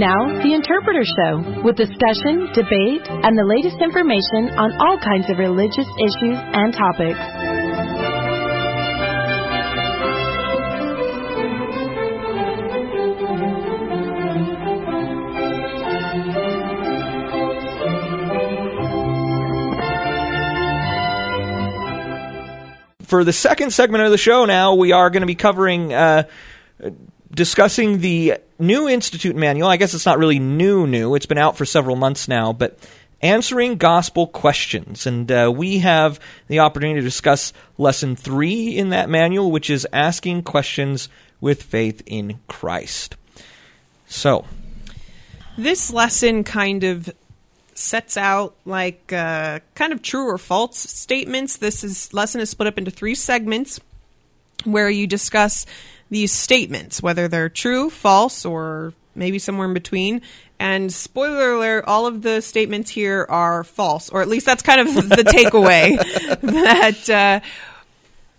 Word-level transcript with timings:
Now, 0.00 0.16
The 0.42 0.54
Interpreter 0.54 1.04
Show, 1.04 1.60
with 1.62 1.76
discussion, 1.76 2.48
debate, 2.54 3.04
and 3.06 3.36
the 3.36 3.44
latest 3.44 3.76
information 3.82 4.48
on 4.56 4.72
all 4.80 4.96
kinds 4.96 5.28
of 5.28 5.36
religious 5.36 5.84
issues 6.00 6.40
and 6.40 6.72
topics. 6.72 7.20
For 23.04 23.22
the 23.22 23.34
second 23.34 23.74
segment 23.74 24.04
of 24.04 24.12
the 24.12 24.16
show 24.16 24.46
now, 24.46 24.76
we 24.76 24.92
are 24.92 25.10
going 25.10 25.20
to 25.20 25.26
be 25.26 25.34
covering, 25.34 25.92
uh, 25.92 26.22
discussing 27.40 28.00
the 28.00 28.34
new 28.58 28.86
Institute 28.86 29.34
manual. 29.34 29.66
I 29.66 29.78
guess 29.78 29.94
it's 29.94 30.04
not 30.04 30.18
really 30.18 30.38
new, 30.38 30.86
new. 30.86 31.14
It's 31.14 31.24
been 31.24 31.38
out 31.38 31.56
for 31.56 31.64
several 31.64 31.96
months 31.96 32.28
now, 32.28 32.52
but 32.52 32.78
answering 33.22 33.76
gospel 33.76 34.26
questions. 34.26 35.06
And 35.06 35.32
uh, 35.32 35.50
we 35.56 35.78
have 35.78 36.20
the 36.48 36.58
opportunity 36.58 37.00
to 37.00 37.04
discuss 37.04 37.54
lesson 37.78 38.14
three 38.14 38.76
in 38.76 38.90
that 38.90 39.08
manual, 39.08 39.50
which 39.50 39.70
is 39.70 39.88
asking 39.90 40.42
questions 40.42 41.08
with 41.40 41.62
faith 41.62 42.02
in 42.04 42.40
Christ. 42.46 43.16
So, 44.06 44.44
This 45.56 45.90
lesson 45.90 46.44
kind 46.44 46.84
of 46.84 47.08
sets 47.72 48.18
out 48.18 48.54
like 48.66 49.14
uh, 49.14 49.60
kind 49.74 49.94
of 49.94 50.02
true 50.02 50.28
or 50.28 50.36
false 50.36 50.76
statements. 50.76 51.56
This 51.56 51.82
is 51.82 52.12
lesson 52.12 52.42
is 52.42 52.50
split 52.50 52.68
up 52.68 52.76
into 52.76 52.90
three 52.90 53.14
segments 53.14 53.80
where 54.64 54.90
you 54.90 55.06
discuss 55.06 55.64
these 56.10 56.32
statements, 56.32 57.02
whether 57.02 57.28
they're 57.28 57.48
true, 57.48 57.88
false, 57.88 58.44
or 58.44 58.92
maybe 59.14 59.38
somewhere 59.38 59.68
in 59.68 59.74
between. 59.74 60.22
And 60.58 60.92
spoiler 60.92 61.52
alert, 61.52 61.84
all 61.86 62.06
of 62.06 62.22
the 62.22 62.42
statements 62.42 62.90
here 62.90 63.26
are 63.28 63.64
false, 63.64 64.10
or 64.10 64.20
at 64.20 64.28
least 64.28 64.44
that's 64.46 64.62
kind 64.62 64.80
of 64.80 64.94
the 65.08 65.24
takeaway 65.24 65.96
that 66.40 67.08
uh, 67.08 67.40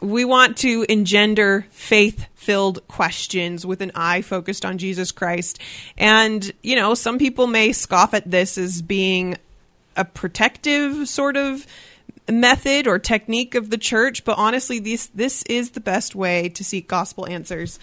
we 0.02 0.26
want 0.26 0.58
to 0.58 0.86
engender 0.90 1.66
faith 1.72 2.28
filled 2.36 2.88
questions 2.88 3.66
with 3.66 3.82
an 3.82 3.92
eye 3.96 4.22
focused 4.22 4.66
on 4.66 4.78
Jesus 4.78 5.12
Christ. 5.12 5.60
And, 5.98 6.52
you 6.64 6.76
know, 6.76 6.96
some 6.96 7.18
people 7.18 7.48
may 7.48 7.72
scoff 7.72 8.14
at 8.14 8.30
this 8.30 8.58
as 8.58 8.82
being 8.82 9.38
a 9.96 10.06
protective 10.06 11.08
sort 11.08 11.38
of 11.38 11.68
method 12.32 12.88
or 12.88 13.00
technique 13.00 13.56
of 13.56 13.70
the 13.70 13.78
church, 13.78 14.24
but 14.24 14.38
honestly, 14.38 14.80
this 14.80 15.08
this 15.08 15.44
is 15.44 15.72
the 15.72 15.80
best 15.80 16.16
way 16.16 16.50
to 16.50 16.64
seek 16.64 16.88
gospel 16.88 17.28
answers. 17.28 17.80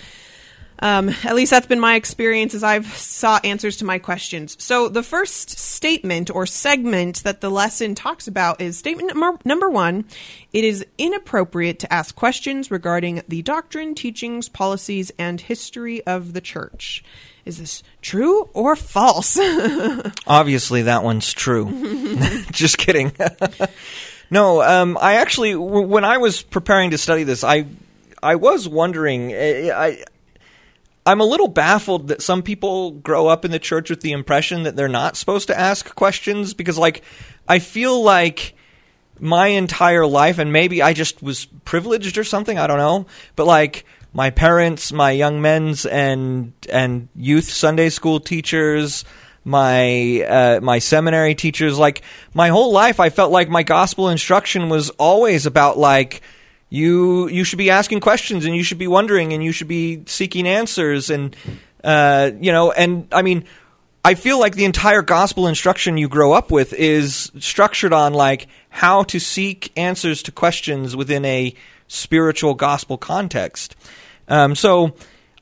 Um, 0.80 1.08
at 1.24 1.34
least 1.34 1.50
that's 1.50 1.66
been 1.66 1.80
my 1.80 1.96
experience 1.96 2.55
as 2.55 2.62
I've 2.62 2.86
sought 2.86 3.44
answers 3.44 3.78
to 3.78 3.84
my 3.84 3.98
questions. 3.98 4.56
So 4.62 4.88
the 4.88 5.02
first 5.02 5.50
statement 5.50 6.30
or 6.30 6.46
segment 6.46 7.24
that 7.24 7.40
the 7.40 7.50
lesson 7.50 7.96
talks 7.96 8.28
about 8.28 8.60
is 8.60 8.78
statement 8.78 9.12
number, 9.12 9.38
number 9.44 9.68
one. 9.68 10.05
It 10.52 10.62
is 10.62 10.86
inappropriate 10.96 11.80
to 11.80 11.92
ask 11.92 12.14
questions 12.14 12.70
regarding 12.70 13.22
the 13.27 13.42
doctrine, 13.42 13.94
teachings, 13.94 14.48
policies, 14.48 15.10
and 15.18 15.40
history 15.40 16.06
of 16.06 16.33
the 16.33 16.40
church. 16.40 17.02
Is 17.44 17.58
this 17.58 17.83
true 18.00 18.48
or 18.52 18.77
false? 18.77 19.38
obviously, 20.27 20.83
that 20.83 21.02
one's 21.02 21.33
true. 21.33 21.64
Just 22.52 22.78
kidding. 22.78 23.12
no, 24.30 24.62
um, 24.62 24.98
I 25.00 25.14
actually, 25.14 25.52
w- 25.52 25.86
when 25.86 26.04
I 26.04 26.18
was 26.18 26.42
preparing 26.42 26.90
to 26.90 26.98
study 26.98 27.24
this, 27.24 27.44
I, 27.44 27.66
I 28.22 28.36
was 28.36 28.68
wondering. 28.68 29.32
I, 29.32 29.70
I, 29.70 30.04
I'm 31.06 31.20
a 31.20 31.24
little 31.24 31.48
baffled 31.48 32.08
that 32.08 32.20
some 32.20 32.42
people 32.42 32.90
grow 32.90 33.28
up 33.28 33.46
in 33.46 33.50
the 33.50 33.58
church 33.58 33.88
with 33.88 34.02
the 34.02 34.12
impression 34.12 34.64
that 34.64 34.76
they're 34.76 34.88
not 34.88 35.16
supposed 35.16 35.46
to 35.46 35.58
ask 35.58 35.94
questions 35.94 36.52
because, 36.52 36.77
like, 36.77 37.02
I 37.48 37.61
feel 37.61 38.02
like 38.02 38.55
my 39.18 39.48
entire 39.48 40.06
life, 40.06 40.38
and 40.38 40.52
maybe 40.52 40.83
I 40.83 40.92
just 40.92 41.22
was 41.22 41.46
privileged 41.64 42.18
or 42.18 42.24
something. 42.24 42.58
I 42.58 42.67
don't 42.67 42.78
know, 42.78 43.06
but 43.36 43.46
like 43.46 43.84
my 44.12 44.30
parents, 44.30 44.92
my 44.92 45.11
young 45.11 45.40
men's 45.40 45.86
and 45.86 46.52
and 46.68 47.08
youth 47.17 47.50
Sunday 47.50 47.88
school 47.88 48.20
teachers, 48.20 49.05
my 49.48 50.23
uh, 50.23 50.61
my 50.61 50.79
seminary 50.79 51.35
teachers, 51.35 51.79
like 51.79 52.03
my 52.35 52.48
whole 52.48 52.73
life, 52.73 53.01
I 53.01 53.09
felt 53.09 53.33
like 53.33 53.48
my 53.48 53.63
gospel 53.63 54.11
instruction 54.11 54.69
was 54.69 54.91
always 54.91 55.47
about 55.47 55.79
like 55.79 56.23
you 56.69 57.29
you 57.29 57.45
should 57.45 57.59
be 57.59 57.70
asking 57.70 58.01
questions 58.01 58.45
and 58.45 58.55
you 58.55 58.63
should 58.63 58.79
be 58.79 58.86
wondering 58.86 59.33
and 59.33 59.42
you 59.42 59.53
should 59.53 59.69
be 59.69 60.03
seeking 60.07 60.47
answers 60.47 61.09
and 61.09 61.35
uh, 61.83 62.31
you 62.39 62.53
know 62.53 62.70
and 62.73 63.09
I 63.11 63.23
mean 63.23 63.45
I 64.05 64.14
feel 64.14 64.39
like 64.39 64.55
the 64.55 64.67
entire 64.67 65.03
gospel 65.03 65.48
instruction 65.48 65.97
you 65.97 66.09
grow 66.09 66.33
up 66.33 66.51
with 66.51 66.73
is 66.75 67.33
structured 67.39 67.92
on 67.92 68.13
like 68.13 68.48
how 68.69 69.03
to 69.05 69.19
seek 69.19 69.73
answers 69.77 70.23
to 70.25 70.33
questions 70.33 70.95
within 70.95 71.25
a 71.25 71.55
spiritual 71.89 72.55
gospel 72.55 72.98
context. 72.98 73.77
Um, 74.29 74.55
so 74.55 74.95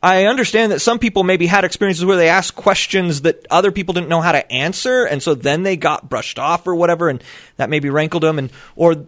I 0.07 0.27
understand 0.27 0.71
that 0.71 0.79
some 0.79 1.01
people 1.01 1.25
maybe 1.25 1.49
had 1.49 1.65
experiences 1.65 2.05
where 2.05 2.17
they 2.17 2.29
asked 2.29 2.55
questions 2.55 3.23
that 3.23 3.45
other 3.51 3.73
people 3.73 3.93
didn't 3.93 4.09
know 4.09 4.21
how 4.21 4.31
to 4.31 4.53
answer, 4.53 5.05
and 5.05 5.21
so 5.21 5.35
then 5.35 5.65
they 5.65 5.77
got 5.77 6.09
brushed 6.09 6.39
off 6.39 6.65
or 6.69 6.77
whatever, 6.77 7.09
and 7.09 7.25
that 7.57 7.71
maybe 7.71 7.91
rankled 7.91 8.23
them, 8.23 8.39
and 8.39 8.53
or 8.77 9.05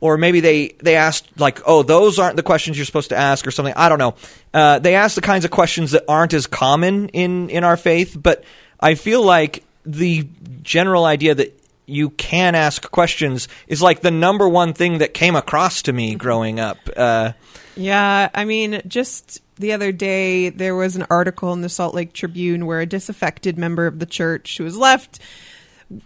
or 0.00 0.16
maybe 0.16 0.40
they 0.40 0.74
they 0.82 0.96
asked 0.96 1.38
like, 1.38 1.60
oh, 1.66 1.84
those 1.84 2.18
aren't 2.18 2.34
the 2.34 2.42
questions 2.42 2.76
you're 2.76 2.84
supposed 2.84 3.10
to 3.10 3.16
ask 3.16 3.46
or 3.46 3.52
something. 3.52 3.74
I 3.76 3.88
don't 3.88 4.00
know. 4.00 4.16
Uh, 4.52 4.80
they 4.80 4.96
asked 4.96 5.14
the 5.14 5.20
kinds 5.20 5.44
of 5.44 5.52
questions 5.52 5.92
that 5.92 6.04
aren't 6.08 6.34
as 6.34 6.48
common 6.48 7.10
in 7.10 7.48
in 7.48 7.62
our 7.62 7.76
faith, 7.76 8.16
but 8.20 8.42
I 8.80 8.96
feel 8.96 9.22
like 9.22 9.62
the 9.86 10.26
general 10.62 11.04
idea 11.04 11.32
that 11.32 11.56
you 11.86 12.10
can 12.10 12.56
ask 12.56 12.90
questions 12.90 13.46
is 13.68 13.80
like 13.80 14.00
the 14.00 14.10
number 14.10 14.48
one 14.48 14.72
thing 14.72 14.98
that 14.98 15.14
came 15.14 15.36
across 15.36 15.82
to 15.82 15.92
me 15.92 16.16
growing 16.16 16.58
up. 16.58 16.78
Uh, 16.96 17.34
Yeah, 17.76 18.28
I 18.34 18.44
mean, 18.44 18.82
just 18.88 19.40
the 19.60 19.72
other 19.72 19.92
day 19.92 20.48
there 20.48 20.74
was 20.74 20.96
an 20.96 21.06
article 21.10 21.52
in 21.52 21.60
the 21.60 21.68
Salt 21.68 21.94
Lake 21.94 22.12
Tribune 22.12 22.66
where 22.66 22.80
a 22.80 22.86
disaffected 22.86 23.58
member 23.58 23.86
of 23.86 23.98
the 23.98 24.06
church 24.06 24.56
who 24.56 24.64
was 24.64 24.76
left 24.76 25.20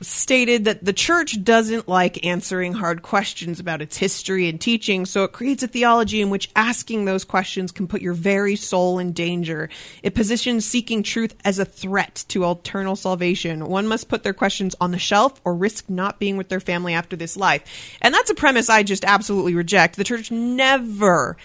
stated 0.01 0.65
that 0.65 0.85
the 0.85 0.93
church 0.93 1.43
doesn't 1.45 1.89
like 1.89 2.25
answering 2.25 2.73
hard 2.73 3.03
questions 3.03 3.61
about 3.61 3.83
its 3.83 3.99
history 3.99 4.49
and 4.49 4.61
teaching, 4.61 5.05
so 5.05 5.25
it 5.25 5.33
creates 5.33 5.63
a 5.63 5.69
theology 5.69 6.23
in 6.23 6.31
which 6.31 6.51
asking 6.57 7.05
those 7.05 7.25
questions 7.25 7.71
can 7.71 7.87
put 7.87 8.01
your 8.01 8.15
very 8.15 8.57
soul 8.57 8.99
in 8.99 9.13
danger. 9.13 9.69
It 10.03 10.15
positions 10.15 10.65
seeking 10.65 11.03
truth 11.03 11.35
as 11.45 11.59
a 11.59 11.67
threat 11.67 12.25
to 12.29 12.51
eternal 12.51 12.97
salvation. 12.97 13.69
One 13.69 13.87
must 13.87 14.09
put 14.09 14.23
their 14.23 14.33
questions 14.33 14.75
on 14.81 14.91
the 14.91 14.99
shelf 14.99 15.41
or 15.45 15.55
risk 15.55 15.91
not 15.91 16.19
being 16.19 16.39
with 16.39 16.49
their 16.49 16.61
family 16.61 16.95
after 16.95 17.15
this 17.15 17.37
life. 17.37 17.63
And 18.01 18.15
that's 18.15 18.31
a 18.31 18.35
premise 18.35 18.71
I 18.71 18.85
just 18.85 19.05
absolutely 19.05 19.55
reject. 19.55 19.97
The 19.97 20.05
church 20.05 20.31
never 20.31 21.37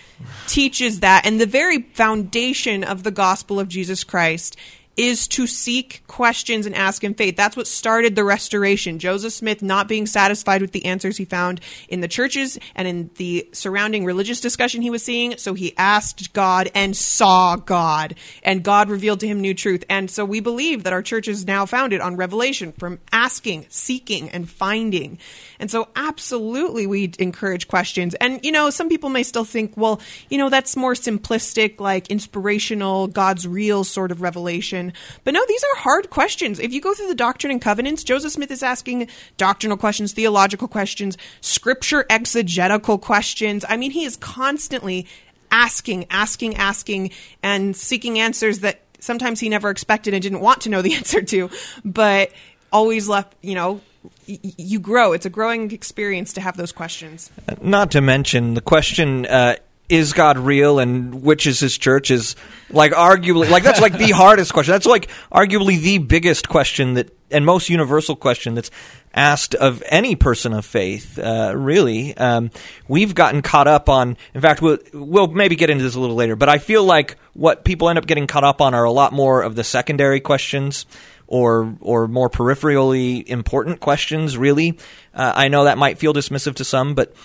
teaches 0.48 1.02
that, 1.02 1.26
and 1.26 1.42
the 1.42 1.46
very 1.46 1.82
foundation 1.82 2.86
of 2.86 3.04
the 3.04 3.12
gospel 3.12 3.60
of 3.60 3.68
Jesus 3.68 4.04
Christ 4.04 4.56
is 5.00 5.30
to 5.30 5.48
seek 5.48 6.04
questions 6.08 6.66
and 6.66 6.76
ask 6.76 7.06
in 7.06 7.14
faith. 7.14 7.38
That's 7.38 7.56
what 7.56 7.68
started 7.68 8.18
the 8.18 8.26
restoration. 8.26 9.00
Joseph 9.00 9.32
Smith 9.32 9.62
not 9.62 9.88
being 9.88 10.06
satisfied 10.06 10.62
with 10.62 10.74
the 10.74 10.86
answers 10.86 11.16
he 11.16 11.24
found 11.24 11.62
in 11.88 12.02
the 12.02 12.10
churches 12.10 12.60
and 12.76 12.86
in 12.86 13.10
the 13.16 13.48
surrounding 13.54 14.04
religious 14.04 14.42
discussion 14.42 14.82
he 14.82 14.90
was 14.90 15.02
seeing, 15.02 15.38
so 15.38 15.54
he 15.54 15.74
asked 15.78 16.34
God 16.34 16.70
and 16.76 16.98
saw 16.98 17.56
God, 17.56 18.16
and 18.44 18.62
God 18.62 18.90
revealed 18.90 19.22
to 19.22 19.28
him 19.28 19.40
new 19.40 19.54
truth. 19.54 19.86
And 19.90 20.12
so 20.12 20.26
we 20.26 20.42
believe 20.42 20.84
that 20.84 20.92
our 20.92 21.02
church 21.02 21.30
is 21.30 21.48
now 21.48 21.66
founded 21.66 22.02
on 22.02 22.18
revelation 22.18 22.74
from 22.74 23.00
asking, 23.14 23.68
seeking, 23.70 24.30
and 24.30 24.50
finding. 24.50 25.18
And 25.60 25.72
so 25.72 25.88
absolutely 25.96 26.88
we 26.88 27.14
encourage 27.20 27.70
questions. 27.70 28.16
And 28.16 28.44
you 28.44 28.52
know, 28.52 28.70
some 28.70 28.90
people 28.90 29.10
may 29.10 29.24
still 29.24 29.46
think, 29.46 29.78
well, 29.78 30.02
you 30.30 30.38
know, 30.38 30.50
that's 30.50 30.76
more 30.76 30.94
simplistic, 30.94 31.80
like 31.80 32.10
inspirational, 32.10 33.08
God's 33.08 33.48
real 33.48 33.86
sort 33.86 34.12
of 34.12 34.22
revelation. 34.22 34.89
But 35.24 35.34
no, 35.34 35.44
these 35.48 35.64
are 35.64 35.82
hard 35.82 36.10
questions. 36.10 36.60
If 36.60 36.74
you 36.74 36.82
go 36.82 36.94
through 36.94 37.08
the 37.08 37.16
Doctrine 37.16 37.52
and 37.52 37.62
Covenants, 37.62 38.04
Joseph 38.04 38.32
Smith 38.32 38.52
is 38.52 38.64
asking 38.64 39.08
doctrinal 39.38 39.78
questions, 39.78 40.14
theological 40.14 40.68
questions, 40.68 41.18
scripture 41.42 42.06
exegetical 42.10 42.98
questions. 42.98 43.66
I 43.68 43.78
mean, 43.78 43.92
he 43.92 44.04
is 44.04 44.18
constantly 44.18 45.08
asking, 45.52 46.06
asking, 46.10 46.56
asking, 46.56 47.12
and 47.42 47.76
seeking 47.76 48.20
answers 48.20 48.60
that 48.60 48.82
sometimes 49.00 49.40
he 49.40 49.50
never 49.50 49.70
expected 49.70 50.14
and 50.14 50.22
didn't 50.22 50.42
want 50.42 50.62
to 50.62 50.70
know 50.70 50.82
the 50.82 50.94
answer 50.96 51.22
to, 51.22 51.50
but 51.84 52.32
always 52.72 53.08
left, 53.08 53.36
you 53.42 53.56
know, 53.56 53.82
you 54.26 54.80
grow. 54.80 55.14
It's 55.14 55.26
a 55.26 55.30
growing 55.30 55.72
experience 55.72 56.34
to 56.34 56.42
have 56.42 56.56
those 56.56 56.72
questions. 56.72 57.32
not 57.62 57.92
to 57.92 58.02
mention 58.02 58.54
the 58.54 58.62
question 58.62 59.26
uh, 59.26 59.56
is 59.90 60.14
god 60.14 60.38
real 60.38 60.80
and 60.80 61.22
which 61.24 61.46
is 61.46 61.60
his 61.60 61.78
church 61.78 62.12
is 62.12 62.36
like 62.70 62.92
arguably 62.92 63.50
like 63.50 63.64
that's 63.64 63.82
like 63.82 63.98
the 63.98 64.12
hardest 64.16 64.54
question 64.54 64.72
that's 64.72 64.86
like 64.86 65.10
arguably 65.32 65.80
the 65.80 65.98
biggest 65.98 66.48
question 66.48 66.94
that 66.94 67.16
and 67.32 67.46
most 67.46 67.70
universal 67.70 68.16
question 68.16 68.56
that's 68.56 68.72
asked 69.14 69.56
of 69.56 69.84
any 69.88 70.16
person 70.16 70.54
of 70.54 70.66
faith 70.66 71.18
uh, 71.20 71.54
really 71.56 72.16
um, 72.18 72.52
we've 72.88 73.16
gotten 73.16 73.42
caught 73.42 73.68
up 73.68 73.90
on 73.90 74.16
in 74.34 74.42
fact 74.42 74.62
we'll, 74.62 74.78
we'll 74.94 75.28
maybe 75.28 75.56
get 75.56 75.70
into 75.70 75.84
this 75.84 75.96
a 75.96 76.00
little 76.00 76.16
later 76.16 76.36
but 76.36 76.50
i 76.50 76.58
feel 76.58 76.84
like 76.84 77.18
what 77.34 77.64
people 77.64 77.90
end 77.90 77.98
up 77.98 78.06
getting 78.06 78.28
caught 78.28 78.44
up 78.44 78.62
on 78.62 78.74
are 78.74 78.84
a 78.84 78.92
lot 78.92 79.12
more 79.12 79.42
of 79.42 79.56
the 79.56 79.64
secondary 79.64 80.20
questions 80.20 80.86
or 81.30 81.76
or 81.80 82.08
more 82.08 82.30
peripherally 82.30 83.24
important 83.28 83.80
questions. 83.80 84.36
Really, 84.36 84.78
uh, 85.14 85.32
I 85.36 85.48
know 85.48 85.64
that 85.64 85.78
might 85.78 86.00
feel 86.00 86.14
dismissive 86.14 86.56
to 86.56 86.66
some, 86.66 86.96
but 86.96 87.16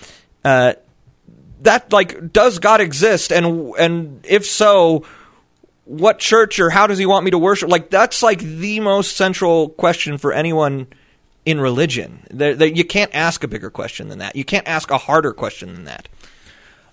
uh, 0.45 0.73
that 1.61 1.91
like 1.91 2.31
does 2.31 2.59
God 2.59 2.81
exist, 2.81 3.31
and 3.31 3.73
and 3.77 4.25
if 4.25 4.45
so, 4.45 5.05
what 5.85 6.19
church 6.19 6.59
or 6.59 6.69
how 6.69 6.87
does 6.87 6.97
He 6.97 7.05
want 7.05 7.25
me 7.25 7.31
to 7.31 7.37
worship? 7.37 7.69
Like 7.69 7.89
that's 7.89 8.21
like 8.21 8.39
the 8.39 8.79
most 8.79 9.15
central 9.15 9.69
question 9.69 10.17
for 10.17 10.33
anyone 10.33 10.87
in 11.45 11.59
religion. 11.61 12.25
There, 12.31 12.65
you 12.65 12.83
can't 12.83 13.13
ask 13.13 13.43
a 13.43 13.47
bigger 13.47 13.69
question 13.69 14.09
than 14.09 14.19
that. 14.19 14.35
You 14.35 14.43
can't 14.43 14.67
ask 14.67 14.89
a 14.91 14.97
harder 14.97 15.31
question 15.31 15.73
than 15.73 15.83
that. 15.85 16.09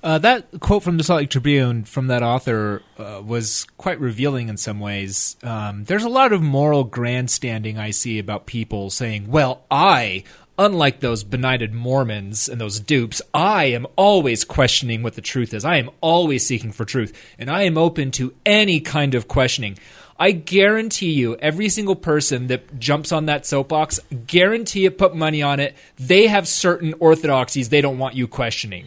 Uh, 0.02 0.18
that 0.18 0.48
quote 0.58 0.82
from 0.82 0.96
the 0.96 1.04
Salt 1.04 1.20
Lake 1.20 1.30
Tribune 1.30 1.84
from 1.84 2.08
that 2.08 2.24
author 2.24 2.82
uh, 2.98 3.22
was 3.24 3.66
quite 3.78 4.00
revealing 4.00 4.48
in 4.48 4.56
some 4.56 4.80
ways. 4.80 5.36
Um, 5.44 5.84
there's 5.84 6.02
a 6.02 6.08
lot 6.08 6.32
of 6.32 6.42
moral 6.42 6.82
grandstanding 6.82 7.78
I 7.78 7.90
see 7.90 8.18
about 8.18 8.46
people 8.46 8.90
saying, 8.90 9.28
"Well, 9.30 9.64
I." 9.70 10.24
Unlike 10.58 11.00
those 11.00 11.24
benighted 11.24 11.72
Mormons 11.72 12.46
and 12.46 12.60
those 12.60 12.78
dupes, 12.78 13.22
I 13.32 13.64
am 13.66 13.86
always 13.96 14.44
questioning 14.44 15.02
what 15.02 15.14
the 15.14 15.22
truth 15.22 15.54
is. 15.54 15.64
I 15.64 15.76
am 15.76 15.88
always 16.02 16.46
seeking 16.46 16.72
for 16.72 16.84
truth, 16.84 17.12
and 17.38 17.50
I 17.50 17.62
am 17.62 17.78
open 17.78 18.10
to 18.12 18.34
any 18.44 18.78
kind 18.78 19.14
of 19.14 19.28
questioning. 19.28 19.78
I 20.18 20.32
guarantee 20.32 21.12
you, 21.12 21.36
every 21.36 21.70
single 21.70 21.96
person 21.96 22.48
that 22.48 22.78
jumps 22.78 23.12
on 23.12 23.26
that 23.26 23.46
soapbox, 23.46 23.98
guarantee 24.26 24.84
it, 24.84 24.98
put 24.98 25.16
money 25.16 25.42
on 25.42 25.58
it, 25.58 25.74
they 25.98 26.26
have 26.26 26.46
certain 26.46 26.94
orthodoxies 27.00 27.70
they 27.70 27.80
don't 27.80 27.98
want 27.98 28.14
you 28.14 28.28
questioning 28.28 28.86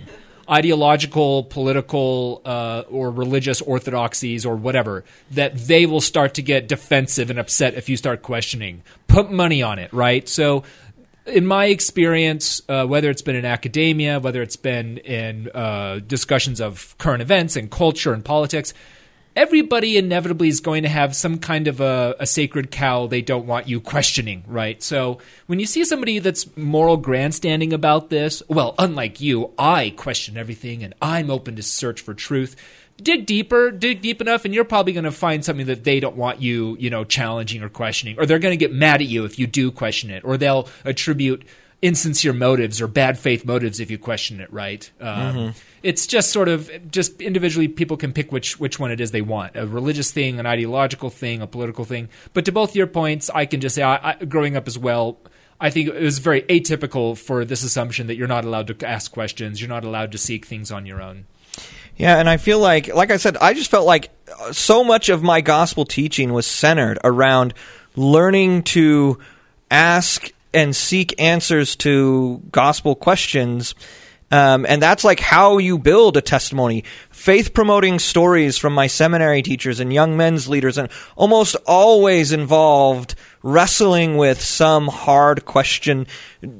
ideological, 0.50 1.44
political, 1.44 2.41
uh, 2.45 2.83
or 2.89 3.12
religious 3.12 3.62
orthodoxies 3.62 4.45
or 4.45 4.56
whatever 4.56 5.03
that 5.31 5.57
they 5.57 5.85
will 5.85 6.01
start 6.01 6.35
to 6.35 6.41
get 6.41 6.67
defensive 6.67 7.29
and 7.29 7.39
upset 7.39 7.73
if 7.73 7.89
you 7.89 7.97
start 7.97 8.21
questioning. 8.21 8.83
Put 9.07 9.31
money 9.31 9.63
on 9.63 9.79
it, 9.79 9.91
right? 9.94 10.27
So, 10.27 10.63
in 11.25 11.45
my 11.45 11.66
experience, 11.66 12.62
uh, 12.69 12.86
whether 12.86 13.10
it's 13.10 13.22
been 13.22 13.36
in 13.36 13.45
academia, 13.45 14.19
whether 14.19 14.42
it's 14.42 14.56
been 14.56 14.98
in 15.00 15.50
uh, 15.54 16.00
discussions 16.06 16.62
of 16.62 16.95
current 16.98 17.22
events 17.22 17.56
and 17.56 17.72
culture 17.72 18.13
and 18.13 18.24
politics, 18.24 18.74
everybody 19.36 19.98
inevitably 19.98 20.48
is 20.48 20.60
going 20.60 20.83
to 20.83 20.89
have 20.89 21.16
some 21.16 21.38
kind 21.38 21.68
of 21.68 21.81
a, 21.81 22.16
a, 22.19 22.25
sacred 22.25 22.72
cow 22.72 23.07
they 23.07 23.22
don't 23.22 23.45
want 23.45 23.68
you 23.68 23.81
questioning, 23.81 24.44
right? 24.48 24.81
So 24.81 25.19
when 25.48 25.60
you 25.60 25.66
see 25.66 25.83
somebody 25.83 26.19
that's 26.19 26.56
moral 26.56 26.98
grandstanding 26.98 27.74
about 27.74 28.10
this, 28.10 28.42
well, 28.48 28.75
unlike 28.80 29.19
you, 29.19 29.51
I 29.57 29.94
question 29.98 30.38
everything 30.38 30.83
and 30.83 30.94
I'm 31.01 31.30
open 31.30 31.56
to 31.57 31.63
search 31.63 32.01
for 32.01 32.13
truth. 32.13 32.56
Dig 33.01 33.25
deeper, 33.25 33.71
dig 33.71 34.01
deep 34.01 34.21
enough, 34.21 34.45
and 34.45 34.53
you're 34.53 34.63
probably 34.63 34.94
going 34.94 35.03
to 35.03 35.12
find 35.12 35.44
something 35.44 35.65
that 35.65 35.83
they 35.83 36.00
don't 36.00 36.15
want 36.15 36.42
you, 36.42 36.77
you 36.80 36.89
know, 36.89 37.03
challenging 37.03 37.62
or 37.62 37.69
questioning, 37.69 38.18
or 38.18 38.25
they're 38.25 38.39
going 38.39 38.53
to 38.53 38.57
get 38.57 38.71
mad 38.71 39.01
at 39.01 39.07
you 39.07 39.25
if 39.25 39.38
you 39.38 39.47
do 39.47 39.69
question 39.71 40.09
it, 40.09 40.24
or 40.24 40.38
they'll 40.38 40.69
attribute 40.86 41.44
insincere 41.81 42.33
motives 42.33 42.81
or 42.81 42.88
bad 42.88 43.19
faith 43.19 43.45
motives 43.45 43.80
if 43.80 43.92
you 43.92 43.97
question 43.97 44.39
it 44.39 44.51
right. 44.51 44.89
Um, 45.00 45.07
mm-hmm. 45.36 45.59
It's 45.83 46.07
just 46.07 46.31
sort 46.31 46.47
of 46.47 46.71
just 46.89 47.21
individually 47.21 47.68
people 47.68 47.95
can 47.97 48.12
pick 48.12 48.31
which 48.31 48.59
which 48.59 48.80
one 48.80 48.92
it 48.92 49.00
is 49.00 49.12
they 49.12 49.21
want 49.21 49.56
a 49.56 49.68
religious 49.68 50.12
thing, 50.12 50.39
an 50.39 50.45
ideological 50.45 51.09
thing, 51.09 51.41
a 51.41 51.48
political 51.48 51.86
thing. 51.86 52.09
But 52.33 52.45
to 52.45 52.51
both 52.51 52.75
your 52.75 52.88
points, 52.88 53.30
I 53.30 53.45
can 53.45 53.62
just 53.62 53.75
say 53.75 53.83
I, 53.83 54.12
I, 54.12 54.25
growing 54.25 54.56
up 54.56 54.68
as 54.68 54.80
well. 54.80 55.19
I 55.59 55.69
think 55.69 55.89
it 55.89 56.01
was 56.01 56.19
very 56.19 56.41
atypical 56.44 57.18
for 57.18 57.45
this 57.45 57.63
assumption 57.63 58.07
that 58.07 58.15
you're 58.15 58.27
not 58.27 58.45
allowed 58.45 58.68
to 58.68 58.88
ask 58.88 59.12
questions, 59.12 59.62
you're 59.62 59.69
not 59.69 59.86
allowed 59.86 60.12
to 60.13 60.18
seek 60.18 60.45
things 60.45 60.71
on 60.71 60.86
your 60.86 61.01
own. 61.01 61.27
Yeah, 61.97 62.18
and 62.18 62.30
I 62.30 62.38
feel 62.38 62.59
like, 62.59 62.94
like 62.94 63.12
I 63.12 63.18
said, 63.18 63.38
I 63.38 63.53
just 63.53 63.71
felt 63.71 63.86
like 63.86 64.09
uh, 64.39 64.51
so 64.51 64.83
much 64.83 65.09
of 65.09 65.24
my 65.24 65.42
gospel 65.42 65.86
teaching 65.86 66.33
was 66.33 66.45
centered 66.45 67.00
around 67.03 67.53
learning 67.95 68.63
to 68.63 69.19
ask 69.71 70.31
and 70.53 70.75
seek 70.75 71.19
answers 71.21 71.75
to 71.77 72.42
gospel 72.51 72.95
questions. 72.95 73.75
Um, 74.31 74.66
and 74.68 74.81
that's 74.81 75.04
like 75.04 75.19
how 75.19 75.60
you 75.60 75.77
build 75.77 76.18
a 76.18 76.22
testimony. 76.22 76.83
Faith 77.12 77.54
promoting 77.54 78.00
stories 78.00 78.57
from 78.57 78.74
my 78.74 78.88
seminary 78.88 79.42
teachers 79.42 79.80
and 79.80 79.94
young 79.94 80.18
men's 80.18 80.50
leaders, 80.50 80.77
and 80.77 80.89
almost 81.16 81.56
always 81.68 82.31
involved 82.31 83.16
wrestling 83.44 84.18
with 84.18 84.42
some 84.42 84.88
hard 84.88 85.45
question, 85.45 86.07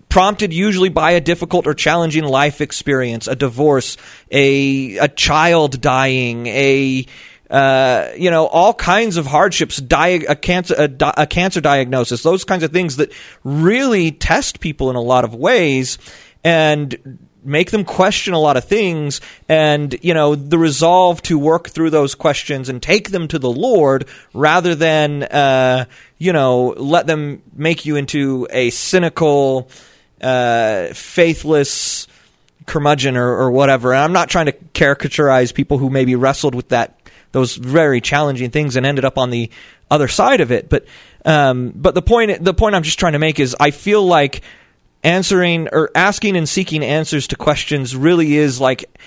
prompted 0.10 0.54
usually 0.54 0.90
by 0.90 1.12
a 1.12 1.22
difficult 1.22 1.66
or 1.66 1.74
challenging 1.74 2.24
life 2.24 2.62
experience, 2.62 3.28
a 3.28 3.36
divorce, 3.36 3.98
a 4.32 4.98
a 4.98 5.08
child 5.08 5.82
dying, 5.82 6.46
a 6.48 7.06
uh, 7.50 8.12
you 8.18 8.32
know, 8.32 8.48
all 8.48 8.74
kinds 8.74 9.18
of 9.18 9.28
hardships, 9.28 9.78
di- 9.78 10.26
a, 10.28 10.36
cancer, 10.36 10.74
a, 10.78 10.88
di- 10.88 11.14
a 11.16 11.28
cancer 11.28 11.62
diagnosis, 11.62 12.24
those 12.24 12.44
kinds 12.44 12.64
of 12.64 12.72
things 12.72 12.96
that 12.96 13.12
really 13.44 14.12
test 14.12 14.60
people 14.60 14.90
in 14.90 14.96
a 14.96 15.02
lot 15.02 15.24
of 15.24 15.36
ways 15.36 16.00
and 16.44 17.20
make 17.46 17.72
them 17.72 17.86
question 17.86 18.34
a 18.34 18.40
lot 18.40 18.58
of 18.58 18.66
things 18.66 19.22
and 19.48 19.98
you 20.02 20.14
know 20.14 20.36
the 20.36 20.58
resolve 20.58 21.22
to 21.22 21.38
work 21.38 21.70
through 21.70 21.90
those 21.90 22.16
questions 22.16 22.70
and 22.70 22.82
take 22.82 23.12
them 23.12 23.28
to 23.28 23.40
the 23.40 23.50
lord 23.50 24.08
rather 24.34 24.76
than 24.76 25.24
uh, 25.24 25.86
you 26.18 26.34
know 26.34 26.74
let 26.78 27.08
them 27.08 27.42
make 27.54 27.86
you 27.86 27.96
into 27.96 28.48
a 28.50 28.70
cynical 28.72 29.70
uh, 30.22 30.88
faithless 30.88 32.08
curmudgeon 32.66 33.16
or, 33.16 33.30
or 33.30 33.52
whatever 33.52 33.94
and 33.94 34.04
i'm 34.04 34.14
not 34.14 34.30
trying 34.30 34.48
to 34.48 34.54
caricaturize 34.74 35.54
people 35.54 35.78
who 35.78 35.90
maybe 35.90 36.16
wrestled 36.16 36.56
with 36.56 36.70
that 36.70 37.00
those 37.36 37.58
very 37.58 38.00
challenging 38.00 38.50
things 38.50 38.78
and 38.78 38.86
ended 38.86 39.04
up 39.04 39.18
on 39.18 39.30
the 39.30 39.52
other 39.92 40.08
side 40.08 40.40
of 40.40 40.54
it. 40.54 40.70
But 40.70 40.86
um, 41.26 41.74
but 41.76 41.94
the 41.94 42.02
point 42.02 42.44
the 42.44 42.54
point 42.54 42.76
I'm 42.76 42.84
just 42.84 42.98
trying 42.98 43.12
to 43.12 43.20
make 43.20 43.42
is 43.42 43.56
I 43.60 43.72
feel 43.72 44.06
like 44.06 44.42
answering 45.06 45.70
or 45.72 45.90
asking 45.96 46.36
and 46.36 46.50
seeking 46.50 46.84
answers 46.84 47.28
to 47.28 47.36
questions 47.36 47.96
really 47.96 48.36
is 48.36 48.60
like 48.60 49.00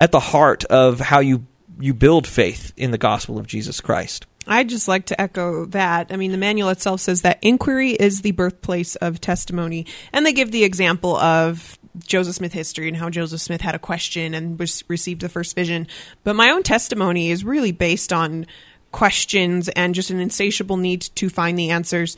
at 0.00 0.12
the 0.12 0.20
heart 0.20 0.64
of 0.64 1.00
how 1.00 1.20
you 1.20 1.46
you 1.78 1.92
build 1.92 2.26
faith 2.26 2.72
in 2.76 2.90
the 2.90 2.98
gospel 2.98 3.38
of 3.38 3.46
Jesus 3.46 3.80
Christ. 3.80 4.26
I'd 4.46 4.68
just 4.68 4.88
like 4.88 5.06
to 5.06 5.20
echo 5.20 5.66
that. 5.66 6.08
I 6.10 6.16
mean, 6.16 6.32
the 6.32 6.38
manual 6.38 6.68
itself 6.68 7.00
says 7.00 7.22
that 7.22 7.38
inquiry 7.42 7.90
is 7.90 8.22
the 8.22 8.30
birthplace 8.30 8.96
of 8.96 9.20
testimony. 9.20 9.86
And 10.12 10.24
they 10.24 10.32
give 10.32 10.52
the 10.52 10.64
example 10.64 11.16
of 11.16 11.78
Joseph 11.98 12.36
Smith 12.36 12.52
history 12.52 12.88
and 12.88 12.96
how 12.96 13.10
Joseph 13.10 13.40
Smith 13.40 13.60
had 13.60 13.74
a 13.74 13.78
question 13.80 14.34
and 14.34 14.58
was, 14.58 14.84
received 14.88 15.20
the 15.20 15.28
first 15.28 15.54
vision. 15.54 15.88
But 16.22 16.36
my 16.36 16.50
own 16.50 16.62
testimony 16.62 17.30
is 17.30 17.44
really 17.44 17.72
based 17.72 18.12
on 18.12 18.46
questions 18.92 19.68
and 19.70 19.94
just 19.94 20.10
an 20.10 20.20
insatiable 20.20 20.76
need 20.76 21.02
to 21.02 21.28
find 21.28 21.58
the 21.58 21.70
answers. 21.70 22.16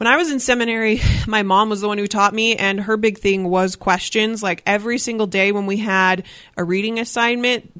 When 0.00 0.06
I 0.06 0.16
was 0.16 0.30
in 0.30 0.40
seminary, 0.40 1.02
my 1.26 1.42
mom 1.42 1.68
was 1.68 1.82
the 1.82 1.86
one 1.86 1.98
who 1.98 2.06
taught 2.06 2.32
me, 2.32 2.56
and 2.56 2.80
her 2.80 2.96
big 2.96 3.18
thing 3.18 3.50
was 3.50 3.76
questions. 3.76 4.42
Like 4.42 4.62
every 4.64 4.96
single 4.96 5.26
day 5.26 5.52
when 5.52 5.66
we 5.66 5.76
had 5.76 6.24
a 6.56 6.64
reading 6.64 6.98
assignment, 6.98 7.70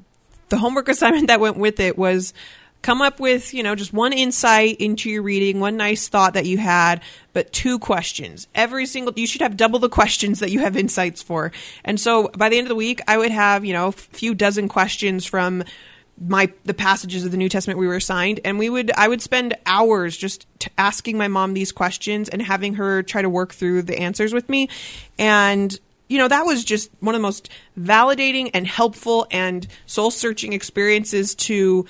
the 0.50 0.58
homework 0.58 0.88
assignment 0.90 1.28
that 1.28 1.40
went 1.40 1.56
with 1.56 1.80
it 1.80 1.96
was 1.96 2.34
come 2.82 3.00
up 3.00 3.20
with 3.20 3.54
you 3.54 3.62
know 3.62 3.74
just 3.74 3.94
one 3.94 4.12
insight 4.12 4.76
into 4.80 5.08
your 5.08 5.22
reading 5.22 5.60
one 5.60 5.76
nice 5.78 6.08
thought 6.08 6.32
that 6.32 6.46
you 6.46 6.56
had 6.56 7.02
but 7.34 7.52
two 7.52 7.78
questions 7.78 8.48
every 8.54 8.86
single 8.86 9.12
you 9.16 9.26
should 9.26 9.42
have 9.42 9.54
double 9.54 9.78
the 9.78 9.88
questions 10.00 10.40
that 10.40 10.50
you 10.50 10.60
have 10.60 10.78
insights 10.78 11.22
for 11.22 11.52
and 11.84 12.00
so 12.00 12.28
by 12.28 12.48
the 12.48 12.56
end 12.56 12.64
of 12.64 12.70
the 12.70 12.74
week 12.74 13.02
i 13.06 13.18
would 13.18 13.30
have 13.30 13.66
you 13.66 13.74
know 13.74 13.88
a 13.88 13.92
few 13.92 14.34
dozen 14.34 14.66
questions 14.66 15.26
from 15.26 15.62
my 16.20 16.52
the 16.64 16.74
passages 16.74 17.24
of 17.24 17.30
the 17.30 17.36
new 17.36 17.48
testament 17.48 17.78
we 17.78 17.86
were 17.86 17.96
assigned 17.96 18.40
and 18.44 18.58
we 18.58 18.68
would 18.68 18.90
i 18.92 19.08
would 19.08 19.22
spend 19.22 19.56
hours 19.64 20.16
just 20.16 20.46
t- 20.58 20.70
asking 20.78 21.18
my 21.18 21.28
mom 21.28 21.54
these 21.54 21.72
questions 21.72 22.28
and 22.28 22.42
having 22.42 22.74
her 22.74 23.02
try 23.02 23.22
to 23.22 23.28
work 23.28 23.52
through 23.52 23.82
the 23.82 23.98
answers 23.98 24.32
with 24.32 24.48
me. 24.48 24.68
And 25.18 25.78
you 26.08 26.18
know, 26.18 26.26
that 26.26 26.44
was 26.44 26.64
just 26.64 26.90
one 26.98 27.14
of 27.14 27.20
the 27.20 27.22
most 27.22 27.50
validating 27.78 28.50
and 28.52 28.66
helpful 28.66 29.28
and 29.30 29.66
soul 29.86 30.10
searching 30.10 30.52
experiences 30.52 31.36
to 31.36 31.86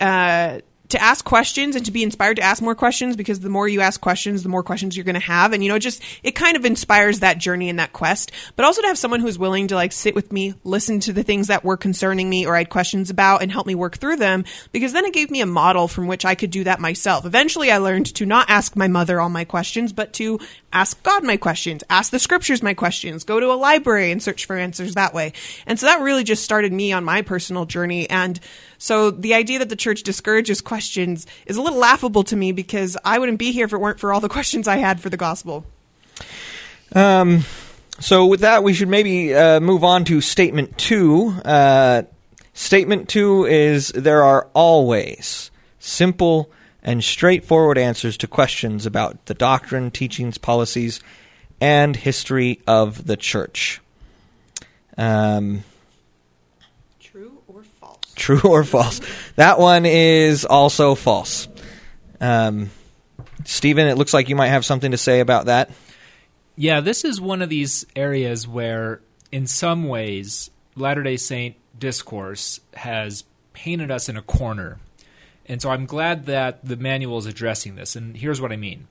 uh, 0.00 0.58
to 0.90 1.02
ask 1.02 1.24
questions 1.24 1.76
and 1.76 1.84
to 1.84 1.92
be 1.92 2.02
inspired 2.02 2.36
to 2.36 2.42
ask 2.42 2.62
more 2.62 2.74
questions 2.74 3.16
because 3.16 3.40
the 3.40 3.48
more 3.48 3.68
you 3.68 3.80
ask 3.80 4.00
questions, 4.00 4.42
the 4.42 4.48
more 4.48 4.62
questions 4.62 4.96
you're 4.96 5.04
going 5.04 5.14
to 5.14 5.20
have. 5.20 5.52
And, 5.52 5.62
you 5.62 5.68
know, 5.68 5.78
just, 5.78 6.02
it 6.22 6.32
kind 6.32 6.56
of 6.56 6.64
inspires 6.64 7.20
that 7.20 7.38
journey 7.38 7.68
and 7.68 7.78
that 7.78 7.92
quest, 7.92 8.32
but 8.56 8.64
also 8.64 8.80
to 8.82 8.88
have 8.88 8.98
someone 8.98 9.20
who's 9.20 9.38
willing 9.38 9.68
to 9.68 9.74
like 9.74 9.92
sit 9.92 10.14
with 10.14 10.32
me, 10.32 10.54
listen 10.64 11.00
to 11.00 11.12
the 11.12 11.22
things 11.22 11.48
that 11.48 11.64
were 11.64 11.76
concerning 11.76 12.30
me 12.30 12.46
or 12.46 12.54
I 12.54 12.58
had 12.58 12.70
questions 12.70 13.10
about 13.10 13.42
and 13.42 13.52
help 13.52 13.66
me 13.66 13.74
work 13.74 13.98
through 13.98 14.16
them 14.16 14.44
because 14.72 14.92
then 14.92 15.04
it 15.04 15.12
gave 15.12 15.30
me 15.30 15.40
a 15.40 15.46
model 15.46 15.88
from 15.88 16.06
which 16.06 16.24
I 16.24 16.34
could 16.34 16.50
do 16.50 16.64
that 16.64 16.80
myself. 16.80 17.26
Eventually 17.26 17.70
I 17.70 17.78
learned 17.78 18.14
to 18.14 18.26
not 18.26 18.48
ask 18.48 18.76
my 18.76 18.88
mother 18.88 19.20
all 19.20 19.28
my 19.28 19.44
questions, 19.44 19.92
but 19.92 20.12
to 20.14 20.38
ask 20.72 21.02
God 21.02 21.24
my 21.24 21.36
questions, 21.36 21.84
ask 21.90 22.10
the 22.10 22.18
scriptures 22.18 22.62
my 22.62 22.74
questions, 22.74 23.24
go 23.24 23.40
to 23.40 23.52
a 23.52 23.54
library 23.54 24.10
and 24.10 24.22
search 24.22 24.46
for 24.46 24.56
answers 24.56 24.94
that 24.94 25.14
way. 25.14 25.32
And 25.66 25.78
so 25.78 25.86
that 25.86 26.00
really 26.00 26.24
just 26.24 26.44
started 26.44 26.72
me 26.72 26.92
on 26.92 27.04
my 27.04 27.22
personal 27.22 27.66
journey. 27.66 28.08
And 28.08 28.38
so 28.78 29.10
the 29.10 29.34
idea 29.34 29.58
that 29.58 29.68
the 29.68 29.76
church 29.76 30.04
discourages 30.04 30.60
questions 30.60 31.26
is 31.46 31.56
a 31.56 31.62
little 31.62 31.78
laughable 31.78 32.22
to 32.24 32.36
me 32.36 32.52
because 32.52 32.96
I 33.04 33.18
wouldn't 33.18 33.38
be 33.38 33.50
here 33.50 33.64
if 33.64 33.72
it 33.72 33.78
weren't 33.78 33.98
for 33.98 34.12
all 34.12 34.20
the 34.20 34.28
questions 34.28 34.68
I 34.68 34.76
had 34.76 35.00
for 35.00 35.10
the 35.10 35.16
gospel. 35.16 35.66
Um, 36.94 37.44
so 37.98 38.26
with 38.26 38.40
that, 38.40 38.62
we 38.62 38.72
should 38.72 38.88
maybe 38.88 39.34
uh, 39.34 39.58
move 39.58 39.82
on 39.82 40.04
to 40.04 40.20
statement 40.20 40.78
two. 40.78 41.34
Uh, 41.44 42.02
statement 42.54 43.08
two 43.08 43.44
is 43.44 43.88
there 43.88 44.22
are 44.22 44.48
always 44.54 45.50
simple 45.80 46.50
and 46.80 47.02
straightforward 47.02 47.76
answers 47.76 48.16
to 48.18 48.28
questions 48.28 48.86
about 48.86 49.26
the 49.26 49.34
doctrine, 49.34 49.90
teachings, 49.90 50.38
policies, 50.38 51.00
and 51.60 51.96
history 51.96 52.60
of 52.66 53.08
the 53.08 53.16
church. 53.16 53.80
Um? 54.96 55.64
True 58.18 58.42
or 58.44 58.64
false? 58.64 59.00
That 59.36 59.58
one 59.58 59.86
is 59.86 60.44
also 60.44 60.94
false. 60.94 61.48
Um, 62.20 62.70
Stephen, 63.44 63.86
it 63.86 63.96
looks 63.96 64.12
like 64.12 64.28
you 64.28 64.36
might 64.36 64.48
have 64.48 64.64
something 64.64 64.90
to 64.90 64.98
say 64.98 65.20
about 65.20 65.46
that. 65.46 65.70
Yeah, 66.56 66.80
this 66.80 67.04
is 67.04 67.20
one 67.20 67.40
of 67.40 67.48
these 67.48 67.86
areas 67.94 68.46
where, 68.46 69.00
in 69.30 69.46
some 69.46 69.88
ways, 69.88 70.50
Latter 70.74 71.02
day 71.02 71.16
Saint 71.16 71.56
discourse 71.78 72.60
has 72.74 73.24
painted 73.52 73.90
us 73.90 74.08
in 74.08 74.16
a 74.16 74.22
corner. 74.22 74.78
And 75.46 75.62
so 75.62 75.70
I'm 75.70 75.86
glad 75.86 76.26
that 76.26 76.64
the 76.64 76.76
manual 76.76 77.18
is 77.18 77.26
addressing 77.26 77.76
this. 77.76 77.96
And 77.96 78.16
here's 78.16 78.40
what 78.40 78.52
I 78.52 78.56
mean. 78.56 78.86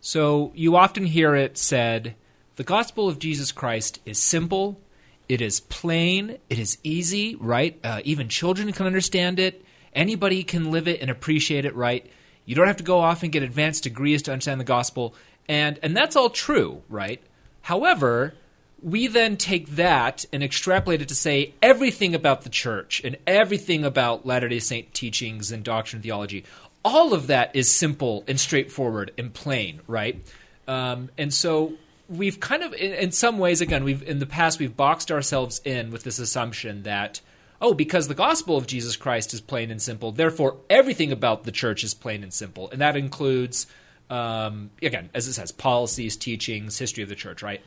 So 0.00 0.52
you 0.54 0.76
often 0.76 1.06
hear 1.06 1.34
it 1.34 1.56
said 1.56 2.14
the 2.56 2.64
gospel 2.64 3.08
of 3.08 3.18
Jesus 3.18 3.52
Christ 3.52 4.00
is 4.04 4.18
simple, 4.18 4.80
it 5.28 5.40
is 5.40 5.60
plain, 5.60 6.38
it 6.48 6.58
is 6.58 6.78
easy, 6.82 7.36
right? 7.36 7.78
Uh, 7.84 8.00
even 8.04 8.28
children 8.28 8.72
can 8.72 8.86
understand 8.86 9.38
it, 9.38 9.64
anybody 9.92 10.42
can 10.42 10.70
live 10.70 10.88
it 10.88 11.00
and 11.00 11.10
appreciate 11.10 11.64
it, 11.64 11.74
right? 11.74 12.10
You 12.44 12.54
don't 12.54 12.66
have 12.66 12.78
to 12.78 12.84
go 12.84 13.00
off 13.00 13.22
and 13.22 13.30
get 13.30 13.42
advanced 13.42 13.82
degrees 13.82 14.22
to 14.22 14.32
understand 14.32 14.60
the 14.60 14.64
gospel. 14.64 15.14
And, 15.48 15.78
and 15.82 15.96
that's 15.96 16.16
all 16.16 16.30
true, 16.30 16.82
right? 16.88 17.22
However, 17.62 18.34
we 18.82 19.06
then 19.06 19.36
take 19.36 19.68
that 19.70 20.24
and 20.32 20.42
extrapolate 20.42 21.02
it 21.02 21.08
to 21.08 21.14
say 21.14 21.54
everything 21.60 22.14
about 22.14 22.42
the 22.42 22.48
church 22.48 23.02
and 23.04 23.16
everything 23.26 23.84
about 23.84 24.24
Latter 24.24 24.48
day 24.48 24.60
Saint 24.60 24.94
teachings 24.94 25.52
and 25.52 25.64
doctrine 25.64 25.98
and 25.98 26.04
theology, 26.04 26.44
all 26.84 27.12
of 27.12 27.26
that 27.26 27.54
is 27.54 27.74
simple 27.74 28.24
and 28.28 28.38
straightforward 28.38 29.10
and 29.18 29.34
plain, 29.34 29.80
right? 29.86 30.24
Um, 30.66 31.10
and 31.18 31.34
so 31.34 31.74
we've 32.08 32.40
kind 32.40 32.62
of, 32.62 32.72
in, 32.74 32.92
in 32.92 33.12
some 33.12 33.38
ways, 33.38 33.60
again, 33.60 33.84
we've 33.84 34.02
in 34.02 34.18
the 34.18 34.26
past 34.26 34.58
we've 34.58 34.76
boxed 34.76 35.10
ourselves 35.10 35.60
in 35.64 35.90
with 35.90 36.04
this 36.04 36.18
assumption 36.18 36.82
that 36.84 37.20
oh, 37.60 37.74
because 37.74 38.08
the 38.08 38.14
gospel 38.14 38.56
of 38.56 38.66
Jesus 38.66 38.96
Christ 38.96 39.34
is 39.34 39.40
plain 39.40 39.70
and 39.70 39.82
simple, 39.82 40.12
therefore 40.12 40.58
everything 40.70 41.12
about 41.12 41.44
the 41.44 41.52
church 41.52 41.82
is 41.84 41.94
plain 41.94 42.22
and 42.22 42.32
simple, 42.32 42.70
and 42.70 42.80
that 42.80 42.96
includes, 42.96 43.66
um, 44.10 44.70
again, 44.82 45.10
as 45.14 45.26
it 45.26 45.34
says, 45.34 45.52
policies, 45.52 46.16
teachings, 46.16 46.78
history 46.78 47.02
of 47.02 47.08
the 47.08 47.14
church, 47.14 47.42
right? 47.42 47.60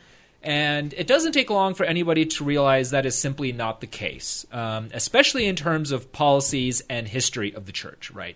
And 0.44 0.94
it 0.94 1.06
doesn't 1.06 1.34
take 1.34 1.50
long 1.50 1.76
for 1.76 1.84
anybody 1.84 2.26
to 2.26 2.44
realize 2.44 2.92
that 2.92 3.06
is 3.06 3.16
simply 3.16 3.52
not 3.52 3.80
the 3.80 3.88
case, 3.88 4.46
um, 4.52 4.90
especially 4.94 5.46
in 5.46 5.56
terms 5.56 5.92
of 5.92 6.12
policies 6.12 6.82
and 6.90 7.08
history 7.08 7.54
of 7.54 7.68
the 7.68 7.72
church, 7.72 8.10
right? 8.12 8.36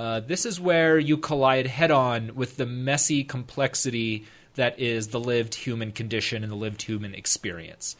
Uh, 0.00 0.18
this 0.18 0.46
is 0.46 0.58
where 0.58 0.98
you 0.98 1.18
collide 1.18 1.66
head 1.66 1.90
on 1.90 2.34
with 2.34 2.56
the 2.56 2.64
messy 2.64 3.22
complexity 3.22 4.24
that 4.54 4.80
is 4.80 5.08
the 5.08 5.20
lived 5.20 5.54
human 5.54 5.92
condition 5.92 6.42
and 6.42 6.50
the 6.50 6.56
lived 6.56 6.80
human 6.80 7.14
experience. 7.14 7.96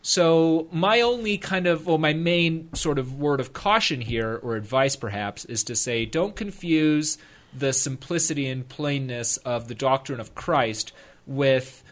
So, 0.00 0.66
my 0.72 1.02
only 1.02 1.36
kind 1.36 1.66
of, 1.66 1.86
well, 1.86 1.98
my 1.98 2.14
main 2.14 2.72
sort 2.72 2.98
of 2.98 3.18
word 3.18 3.38
of 3.38 3.52
caution 3.52 4.00
here, 4.00 4.40
or 4.42 4.56
advice 4.56 4.96
perhaps, 4.96 5.44
is 5.44 5.62
to 5.64 5.76
say 5.76 6.06
don't 6.06 6.34
confuse 6.34 7.18
the 7.52 7.74
simplicity 7.74 8.48
and 8.48 8.66
plainness 8.66 9.36
of 9.36 9.68
the 9.68 9.74
doctrine 9.74 10.20
of 10.20 10.34
Christ 10.34 10.94
with 11.26 11.84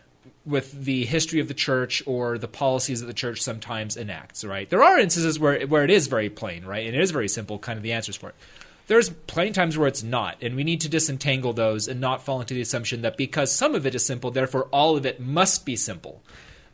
with 0.47 0.73
the 0.73 1.05
history 1.05 1.39
of 1.39 1.49
the 1.49 1.55
church 1.55 2.03
or 2.07 2.39
the 2.39 2.49
policies 2.49 3.01
that 3.01 3.07
the 3.07 3.13
church 3.13 3.43
sometimes 3.43 3.99
enacts, 3.99 4.43
right? 4.43 4.71
There 4.71 4.83
are 4.83 4.99
instances 4.99 5.39
where 5.39 5.67
where 5.67 5.85
it 5.85 5.91
is 5.91 6.07
very 6.07 6.31
plain, 6.31 6.65
right? 6.65 6.87
And 6.87 6.97
it 6.97 7.03
is 7.03 7.11
very 7.11 7.29
simple, 7.29 7.59
kind 7.59 7.77
of 7.77 7.83
the 7.83 7.93
answers 7.93 8.17
for 8.17 8.31
it. 8.31 8.35
There's 8.91 9.09
plenty 9.09 9.51
of 9.51 9.55
times 9.55 9.79
where 9.79 9.87
it's 9.87 10.03
not, 10.03 10.43
and 10.43 10.57
we 10.57 10.65
need 10.65 10.81
to 10.81 10.89
disentangle 10.89 11.53
those 11.53 11.87
and 11.87 12.01
not 12.01 12.25
fall 12.25 12.41
into 12.41 12.55
the 12.55 12.61
assumption 12.61 13.03
that 13.03 13.17
because 13.17 13.53
some 13.53 13.77
of 13.77 13.87
it 13.87 13.95
is 13.95 14.05
simple, 14.05 14.33
therefore 14.33 14.65
all 14.73 14.97
of 14.97 15.07
it 15.07 15.21
must 15.21 15.65
be 15.65 15.77
simple. 15.77 16.25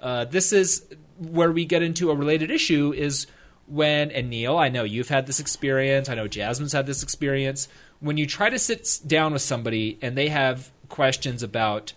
Uh, 0.00 0.25
this 0.25 0.50
is 0.50 0.87
where 1.18 1.52
we 1.52 1.66
get 1.66 1.82
into 1.82 2.11
a 2.11 2.14
related 2.14 2.50
issue 2.50 2.90
is 2.96 3.26
when 3.66 4.11
and 4.11 4.30
Neil, 4.30 4.56
I 4.56 4.70
know 4.70 4.82
you've 4.82 5.11
had 5.11 5.26
this 5.26 5.40
experience. 5.40 6.08
I 6.08 6.14
know 6.14 6.26
Jasmine's 6.26 6.73
had 6.73 6.87
this 6.87 7.02
experience. 7.02 7.68
When 8.00 8.16
you 8.16 8.26
try 8.26 8.49
to 8.49 8.58
sit 8.58 9.00
down 9.06 9.35
with 9.35 9.42
somebody 9.42 9.99
and 10.00 10.16
they 10.16 10.30
have 10.30 10.70
questions 10.88 11.42
about 11.42 11.92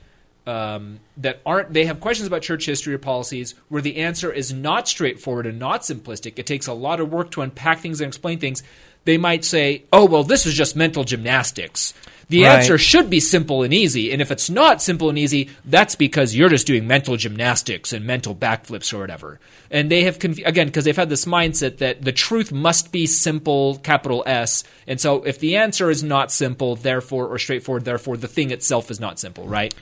um, 0.48 1.00
that 1.17 1.41
aren't 1.46 1.74
they 1.74 1.86
have 1.86 2.00
questions 2.00 2.27
about 2.27 2.41
church 2.41 2.65
history 2.65 2.93
or 2.93 2.98
policies 2.98 3.55
where 3.67 3.81
the 3.81 3.98
answer 3.98 4.31
is 4.31 4.51
not 4.51 4.88
straightforward 4.88 5.46
and 5.46 5.60
not 5.60 5.81
simplistic. 5.81 6.34
It 6.38 6.46
takes 6.46 6.67
a 6.67 6.74
lot 6.74 7.00
of 7.00 7.12
work 7.12 7.31
to 7.31 7.41
unpack 7.41 7.79
things 7.79 8.01
and 8.01 8.08
explain 8.08 8.39
things. 8.39 8.63
They 9.05 9.17
might 9.17 9.46
say, 9.46 9.84
"Oh, 9.93 10.05
well, 10.05 10.24
this 10.24 10.46
is 10.46 10.53
just 10.55 10.75
mental 10.75 11.03
gymnastics." 11.03 11.93
The 12.29 12.43
Right. 12.43 12.58
answer 12.58 12.77
should 12.77 13.10
be 13.10 13.19
simple 13.19 13.63
and 13.63 13.74
easy, 13.74 14.12
and 14.12 14.22
if 14.22 14.29
it's 14.29 14.51
not 14.51 14.84
simple 14.84 15.10
and 15.10 15.17
easy, 15.17 15.50
that's 15.65 15.96
because 15.96 16.36
you're 16.36 16.50
just 16.50 16.67
doing 16.67 16.86
mental 16.86 17.17
gymnastics 17.17 17.91
and 17.91 18.05
mental 18.05 18.36
backflips 18.36 18.93
or 18.93 19.00
whatever. 19.00 19.39
And 19.72 19.89
they 19.89 20.03
have 20.03 20.19
conf- 20.19 20.46
again 20.46 20.67
because 20.67 20.86
they've 20.86 20.96
had 20.96 21.10
this 21.10 21.25
mindset 21.25 21.77
that 21.77 22.03
the 22.03 22.12
truth 22.12 22.51
must 22.51 22.91
be 22.91 23.08
simple, 23.08 23.79
capital 23.81 24.24
S. 24.27 24.63
And 24.86 25.01
so, 25.01 25.24
if 25.24 25.39
the 25.39 25.55
answer 25.55 25.89
is 25.89 26.03
not 26.03 26.31
simple, 26.31 26.75
therefore, 26.75 27.25
or 27.27 27.39
straightforward, 27.39 27.86
therefore, 27.86 28.15
the 28.15 28.27
thing 28.27 28.51
itself 28.51 28.91
is 28.91 29.00
not 29.00 29.19
simple, 29.19 29.48
right? 29.48 29.74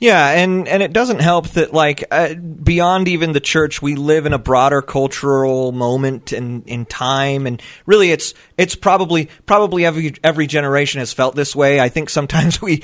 Yeah, 0.00 0.30
and 0.30 0.66
and 0.66 0.82
it 0.82 0.94
doesn't 0.94 1.20
help 1.20 1.48
that 1.50 1.74
like 1.74 2.04
uh, 2.10 2.32
beyond 2.32 3.06
even 3.06 3.32
the 3.32 3.40
church, 3.40 3.82
we 3.82 3.96
live 3.96 4.24
in 4.24 4.32
a 4.32 4.38
broader 4.38 4.80
cultural 4.80 5.72
moment 5.72 6.32
in 6.32 6.62
in 6.62 6.86
time, 6.86 7.46
and 7.46 7.62
really, 7.84 8.10
it's 8.10 8.32
it's 8.56 8.74
probably 8.74 9.28
probably 9.44 9.84
every 9.84 10.14
every 10.24 10.46
generation 10.46 11.00
has 11.00 11.12
felt 11.12 11.36
this 11.36 11.54
way. 11.54 11.80
I 11.80 11.90
think 11.90 12.08
sometimes 12.08 12.62
we 12.62 12.82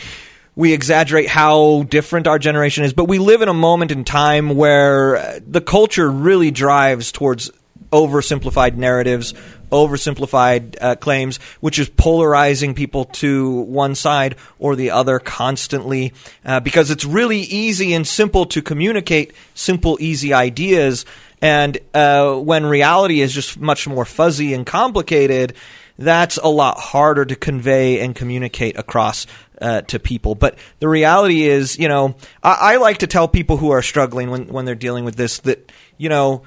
we 0.55 0.75
exaggerate 0.75 1.29
how 1.29 1.85
different 1.85 2.27
our 2.27 2.39
generation 2.39 2.85
is, 2.85 2.93
but 2.93 3.07
we 3.07 3.19
live 3.19 3.41
in 3.41 3.49
a 3.49 3.55
moment 3.55 3.93
in 3.93 4.05
time 4.05 4.55
where 4.55 5.17
uh, 5.17 5.41
the 5.47 5.63
culture 5.63 6.11
really 6.11 6.51
drives 6.51 7.13
towards 7.13 7.51
oversimplified 7.93 8.77
narratives, 8.77 9.33
oversimplified 9.71 10.77
uh, 10.81 10.97
claims, 10.97 11.39
which 11.61 11.79
is 11.79 11.89
polarizing 11.89 12.75
people 12.75 13.05
to 13.07 13.51
one 13.63 13.95
side 13.95 14.37
or 14.59 14.77
the 14.77 14.91
other 14.91 15.19
constantly, 15.19 16.13
uh, 16.45 16.61
because 16.61 16.91
it's 16.91 17.05
really 17.05 17.41
easy 17.41 17.93
and 17.95 18.07
simple 18.07 18.47
to 18.47 18.63
communicate 18.63 19.33
simple, 19.55 19.97
easy 20.01 20.33
ideas. 20.33 21.05
And 21.43 21.79
uh, 21.93 22.35
when 22.37 22.65
reality 22.67 23.21
is 23.21 23.33
just 23.33 23.59
much 23.59 23.87
more 23.87 24.05
fuzzy 24.05 24.55
and 24.55 24.67
complicated, 24.67 25.55
that's 25.99 26.37
a 26.37 26.49
lot 26.49 26.79
harder 26.79 27.25
to 27.25 27.37
convey 27.37 28.01
and 28.01 28.15
communicate 28.15 28.79
across 28.79 29.27
uh, 29.61 29.83
to 29.83 29.99
people. 29.99 30.35
But 30.35 30.59
the 30.79 30.89
reality 30.89 31.45
is, 31.45 31.79
you 31.79 31.89
know, 31.89 32.17
I, 32.43 32.75
I 32.75 32.77
like 32.77 32.99
to 32.99 33.07
tell 33.07 33.29
people 33.29 33.57
who 33.57 33.71
are 33.71 33.83
struggling 33.83 34.31
when, 34.31 34.49
when 34.49 34.65
they're 34.65 34.75
dealing 34.75 35.05
with 35.05 35.17
this 35.17 35.39
that, 35.41 35.73
you 35.97 36.09
know, 36.09 36.43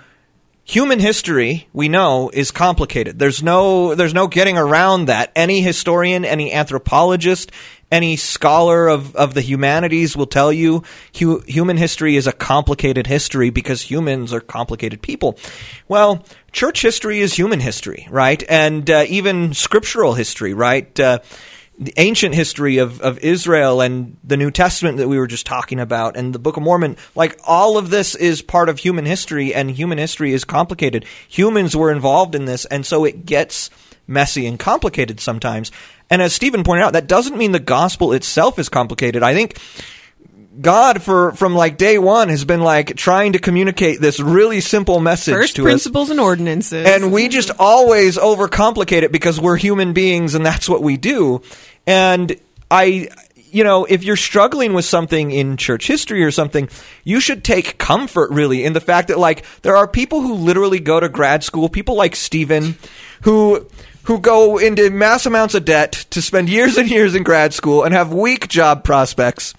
human 0.70 1.00
history 1.00 1.68
we 1.74 1.90
know 1.90 2.30
is 2.32 2.52
complicated. 2.52 3.18
There's 3.18 3.42
no 3.42 3.96
there's 3.96 4.14
no 4.14 4.28
getting 4.28 4.56
around 4.56 5.06
that. 5.06 5.32
Any 5.36 5.62
historian 5.62 6.24
any 6.24 6.54
anthropologist 6.54 7.52
any 7.92 8.16
scholar 8.16 8.88
of, 8.88 9.16
of 9.16 9.34
the 9.34 9.42
humanities 9.42 10.16
will 10.16 10.28
tell 10.28 10.54
you 10.54 10.84
hu- 11.18 11.42
human 11.48 11.78
history 11.78 12.16
is 12.18 12.28
a 12.28 12.32
complicated 12.32 13.08
history 13.08 13.50
because 13.50 13.82
humans 13.82 14.32
are 14.32 14.42
complicated 14.42 15.02
people. 15.02 15.40
Well 15.88 16.24
church 16.52 16.84
history 16.84 17.20
is 17.20 17.34
human 17.34 17.62
history 17.62 18.08
right? 18.12 18.44
And 18.48 18.88
uh, 18.92 19.06
even 19.08 19.56
scriptural 19.56 20.14
history 20.14 20.54
right? 20.54 21.00
Uh, 21.00 21.18
the 21.80 21.94
ancient 21.96 22.36
history 22.36 22.78
of, 22.78 23.00
of 23.00 23.18
Israel 23.20 23.80
and 23.80 24.18
the 24.22 24.36
New 24.36 24.52
Testament 24.52 24.98
that 24.98 25.08
we 25.08 25.18
were 25.18 25.28
just 25.28 25.46
talking 25.46 25.80
about 25.80 26.18
and 26.18 26.36
the 26.36 26.40
Book 26.40 26.58
of 26.58 26.64
Mormon, 26.64 26.98
like 27.16 27.40
all 27.46 27.78
of 27.78 27.90
this 27.90 28.16
is 28.16 28.42
part 28.42 28.68
of 28.68 28.80
human 28.80 29.06
history 29.06 29.54
and 29.54 29.72
human 29.72 29.98
history 29.98 30.34
is 30.34 30.44
complicated. 30.44 31.06
Humans 31.30 31.78
were 31.78 31.90
involved 31.90 32.36
in 32.36 32.44
this 32.44 32.66
and 32.66 32.86
so 32.86 33.06
it 33.06 33.26
gets 33.26 33.70
messy 34.08 34.46
and 34.46 34.60
complicated 34.60 35.22
sometimes. 35.22 35.72
And 36.10 36.22
as 36.22 36.34
Stephen 36.34 36.66
pointed 36.66 36.84
out, 36.84 36.94
that 36.94 37.08
doesn't 37.08 37.38
mean 37.38 37.54
the 37.54 37.60
gospel 37.60 38.12
itself 38.12 38.60
is 38.60 38.68
complicated. 38.68 39.24
I 39.24 39.34
think 39.34 39.58
God 40.60 41.02
for 41.02 41.32
from 41.34 41.56
like 41.56 41.78
day 41.78 41.98
one 41.98 42.30
has 42.30 42.44
been 42.44 42.62
like 42.62 42.96
trying 42.96 43.34
to 43.34 43.40
communicate 43.40 44.02
this 44.02 44.20
really 44.20 44.62
simple 44.62 45.00
message 45.00 45.34
First 45.34 45.56
to 45.58 45.62
us. 45.62 45.66
principles 45.66 46.10
and 46.10 46.20
ordinances. 46.20 46.86
And 46.86 47.12
we 47.12 47.28
just 47.30 47.52
always 47.60 48.18
overcomplicate 48.18 49.04
it 49.04 49.12
because 49.12 49.40
we're 49.40 49.58
human 49.58 49.94
beings 49.94 50.36
and 50.36 50.46
that's 50.46 50.68
what 50.68 50.82
we 50.82 50.98
do. 50.98 51.42
And 51.88 52.36
I, 52.70 53.10
you 53.52 53.64
know, 53.64 53.86
if 53.86 54.04
you're 54.04 54.16
struggling 54.16 54.74
with 54.74 54.86
something 54.86 55.32
in 55.32 55.56
church 55.56 55.88
history 55.88 56.24
or 56.24 56.32
something, 56.32 56.68
you 57.04 57.20
should 57.20 57.44
take 57.44 57.78
comfort 57.78 58.32
really 58.32 58.66
in 58.66 58.74
the 58.74 58.82
fact 58.82 59.08
that 59.08 59.20
like 59.20 59.46
there 59.62 59.78
are 59.78 59.88
people 59.88 60.22
who 60.22 60.34
literally 60.34 60.80
go 60.80 61.00
to 61.00 61.08
grad 61.08 61.44
school, 61.44 61.70
people 61.70 61.96
like 61.96 62.16
Stephen, 62.16 62.78
who 63.22 63.66
who 64.04 64.20
go 64.20 64.58
into 64.58 64.90
mass 64.90 65.26
amounts 65.26 65.54
of 65.54 65.64
debt 65.64 65.92
to 66.10 66.22
spend 66.22 66.50
years 66.50 66.78
and 66.78 66.90
years 66.90 67.16
in 67.16 67.24
grad 67.24 67.54
school 67.54 67.84
and 67.84 67.94
have 67.94 68.12
weak 68.12 68.48
job 68.48 68.84
prospects 68.84 69.54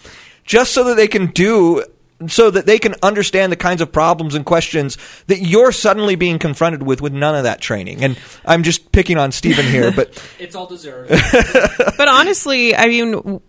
just 0.51 0.75
so 0.75 0.83
that 0.83 0.97
they 0.97 1.07
can 1.07 1.27
do 1.27 1.85
so 2.27 2.51
that 2.51 2.67
they 2.67 2.79
can 2.79 2.97
understand 3.05 3.53
the 3.53 3.57
kinds 3.57 3.81
of 3.81 3.93
problems 3.93 4.35
and 4.35 4.45
questions 4.45 4.99
that 5.29 5.39
you're 5.39 5.71
suddenly 5.71 6.17
being 6.17 6.41
confronted 6.41 6.83
with 6.83 7.01
with 7.01 7.13
none 7.13 7.37
of 7.37 7.45
that 7.45 7.61
training. 7.61 8.03
And 8.03 8.19
I'm 8.45 8.65
just 8.65 8.91
picking 8.91 9.17
on 9.17 9.31
Stephen 9.31 9.65
here, 9.65 9.93
but 9.93 10.21
It's 10.41 10.57
all 10.57 10.67
deserved. 10.67 11.11
but 11.97 12.09
honestly, 12.09 12.75
I 12.75 12.89
mean, 12.89 13.41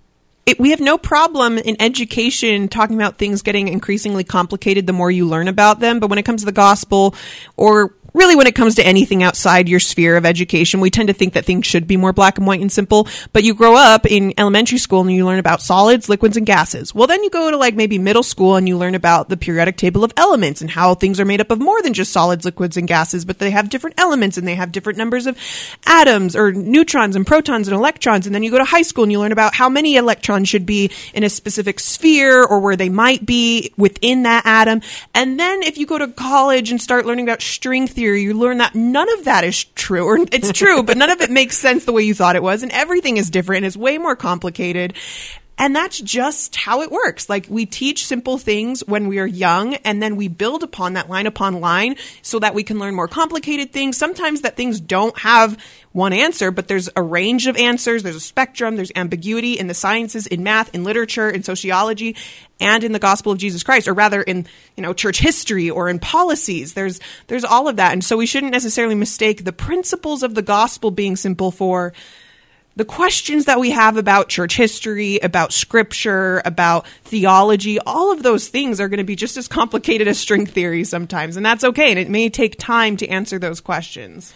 it, 0.46 0.60
we 0.60 0.70
have 0.70 0.80
no 0.80 1.00
problem 1.00 1.58
in 1.58 1.76
education 1.82 2.68
talking 2.68 2.96
about 2.96 3.18
things 3.18 3.42
getting 3.42 3.68
increasingly 3.68 4.24
complicated 4.24 4.86
the 4.86 4.94
more 4.94 5.10
you 5.10 5.28
learn 5.28 5.48
about 5.48 5.80
them. 5.80 6.00
But 6.00 6.12
when 6.12 6.20
it 6.20 6.24
comes 6.24 6.44
to 6.44 6.46
the 6.46 6.52
gospel, 6.52 7.16
or 7.58 7.96
really 8.14 8.36
when 8.36 8.48
it 8.48 8.56
comes 8.56 8.76
to 8.76 8.86
anything 8.86 9.24
outside 9.24 9.70
your 9.70 9.80
sphere 9.80 10.18
of 10.18 10.26
education, 10.26 10.80
we 10.80 10.90
tend 10.90 11.08
to 11.08 11.14
think 11.14 11.34
that 11.34 11.46
things 11.46 11.66
should 11.66 11.88
be 11.88 11.98
more 11.98 12.14
black 12.14 12.38
and 12.38 12.46
white 12.46 12.62
and 12.62 12.72
simple. 12.72 13.08
But 13.34 13.44
you 13.44 13.54
grow 13.54 13.76
up 13.76 14.06
in 14.06 14.34
elementary 14.38 14.78
school 14.78 15.02
and 15.02 15.12
you 15.12 15.26
learn 15.26 15.40
about 15.40 15.62
solids, 15.62 16.10
liquids, 16.10 16.38
and 16.38 16.46
gases. 16.46 16.94
Well, 16.94 17.08
then 17.08 17.24
you 17.24 17.30
go 17.30 17.52
to 17.52 17.58
like 17.58 17.76
maybe 17.76 17.98
middle 17.98 18.24
school 18.24 18.56
and 18.56 18.68
you 18.68 18.78
learn 18.78 18.96
about 18.96 19.30
the 19.30 19.38
periodic 19.38 19.78
table 19.78 20.04
of 20.04 20.14
elements 20.18 20.62
and 20.62 20.70
how 20.70 20.96
things 20.96 21.20
are 21.20 21.26
made 21.26 21.42
up 21.42 21.52
of 21.52 21.60
more 21.60 21.82
than 21.82 21.94
just 21.94 22.12
solids, 22.12 22.46
liquids, 22.46 22.78
and 22.78 22.88
gases, 22.88 23.26
but 23.26 23.40
they 23.40 23.52
have 23.52 23.70
different 23.70 24.00
elements 24.00 24.38
and 24.38 24.48
they 24.48 24.56
have 24.56 24.72
different 24.72 24.98
numbers 24.98 25.26
of 25.26 25.38
atoms 25.86 26.36
or 26.36 26.52
neutrons 26.52 27.16
and 27.16 27.26
protons 27.26 27.68
and 27.68 27.76
electrons. 27.76 28.26
And 28.26 28.36
then 28.36 28.44
you 28.44 28.52
go 28.52 28.58
to 28.58 28.66
high 28.66 28.82
school 28.82 29.04
and 29.04 29.12
you 29.12 29.20
learn 29.20 29.32
about 29.32 29.56
how 29.56 29.70
many 29.70 29.96
electrons 29.96 30.50
should 30.50 30.66
be 30.66 30.92
in 31.14 31.24
a 31.24 31.30
specific 31.30 31.80
sphere 31.80 32.44
or 32.44 32.60
where 32.60 32.76
they 32.76 32.90
might 32.90 33.26
be 33.26 33.74
within 33.78 34.24
that 34.24 34.46
atom. 34.46 34.82
And 35.14 35.40
then 35.40 35.64
if 35.64 35.78
you 35.78 35.86
go 35.86 35.98
to 35.98 36.08
college 36.08 36.72
and 36.72 36.82
start 36.82 37.06
learning 37.06 37.26
about 37.26 37.42
string 37.42 37.88
theory, 37.88 38.01
you 38.02 38.34
learn 38.34 38.58
that 38.58 38.76
none 38.76 39.12
of 39.14 39.26
that 39.26 39.44
is 39.44 39.64
true, 39.64 40.06
or 40.06 40.18
it's 40.32 40.52
true, 40.52 40.84
but 40.84 40.98
none 40.98 41.10
of 41.10 41.22
it 41.22 41.30
makes 41.30 41.58
sense 41.58 41.86
the 41.86 41.92
way 41.92 42.04
you 42.04 42.14
thought 42.14 42.36
it 42.36 42.44
was, 42.44 42.64
and 42.64 42.72
everything 42.72 43.18
is 43.18 43.30
different 43.30 43.58
and 43.58 43.66
is 43.66 43.78
way 43.78 43.98
more 43.98 44.16
complicated. 44.16 44.94
And 45.62 45.76
that's 45.76 46.02
just 46.02 46.56
how 46.56 46.82
it 46.82 46.92
works. 46.92 47.30
Like 47.30 47.46
we 47.48 47.68
teach 47.68 48.08
simple 48.08 48.40
things 48.40 48.82
when 48.88 49.08
we 49.08 49.20
are 49.20 49.28
young 49.28 49.76
and 49.76 50.02
then 50.02 50.16
we 50.16 50.28
build 50.28 50.64
upon 50.64 50.94
that 50.94 51.08
line 51.08 51.28
upon 51.28 51.62
line 51.62 51.98
so 52.24 52.40
that 52.40 52.56
we 52.56 52.64
can 52.64 52.80
learn 52.80 52.96
more 52.96 53.08
complicated 53.08 53.72
things. 53.72 53.96
Sometimes 53.96 54.42
that 54.42 54.58
things 54.58 54.82
don't 54.82 55.16
have 55.20 55.64
one 55.92 56.14
answer, 56.14 56.50
but 56.50 56.68
there's 56.68 56.90
a 56.96 57.04
range 57.04 57.46
of 57.46 57.56
answers. 57.58 58.02
There's 58.02 58.16
a 58.16 58.20
spectrum. 58.20 58.76
There's 58.76 58.92
ambiguity 58.96 59.54
in 59.54 59.68
the 59.68 59.76
sciences, 59.76 60.26
in 60.26 60.42
math, 60.42 60.74
in 60.74 60.84
literature, 60.84 61.30
in 61.30 61.44
sociology, 61.44 62.16
and 62.60 62.84
in 62.84 62.92
the 62.92 62.98
gospel 62.98 63.32
of 63.32 63.38
Jesus 63.38 63.62
Christ, 63.62 63.88
or 63.88 63.94
rather 63.94 64.24
in, 64.24 64.48
you 64.76 64.82
know, 64.82 64.94
church 64.94 65.20
history 65.20 65.70
or 65.70 65.90
in 65.90 66.00
policies. 66.00 66.74
There's, 66.74 67.00
there's 67.28 67.46
all 67.46 67.68
of 67.68 67.76
that. 67.76 67.94
And 67.94 68.04
so 68.04 68.18
we 68.18 68.26
shouldn't 68.26 68.52
necessarily 68.52 68.96
mistake 68.96 69.44
the 69.44 69.54
principles 69.54 70.24
of 70.24 70.34
the 70.34 70.42
gospel 70.42 70.90
being 70.90 71.16
simple 71.16 71.52
for 71.52 71.94
the 72.76 72.86
questions 72.86 73.46
that 73.46 73.60
we 73.60 73.72
have 73.72 73.98
about 73.98 74.30
church 74.30 74.56
history, 74.56 75.20
about 75.20 75.52
scripture, 75.52 76.42
about 76.46 76.88
theology, 77.04 77.80
all 77.80 78.12
of 78.12 78.24
those 78.24 78.48
things 78.48 78.80
are 78.80 78.88
going 78.88 79.00
to 79.00 79.04
be 79.04 79.16
just 79.16 79.38
as 79.38 79.48
complicated 79.48 80.08
as 80.08 80.18
string 80.18 80.46
theory 80.46 80.84
sometimes. 80.84 81.36
And 81.36 81.46
that's 81.46 81.64
okay. 81.64 81.90
And 81.90 82.00
it 82.00 82.10
may 82.10 82.30
take 82.30 82.58
time 82.58 82.96
to 82.98 83.08
answer 83.08 83.38
those 83.38 83.60
questions. 83.60 84.34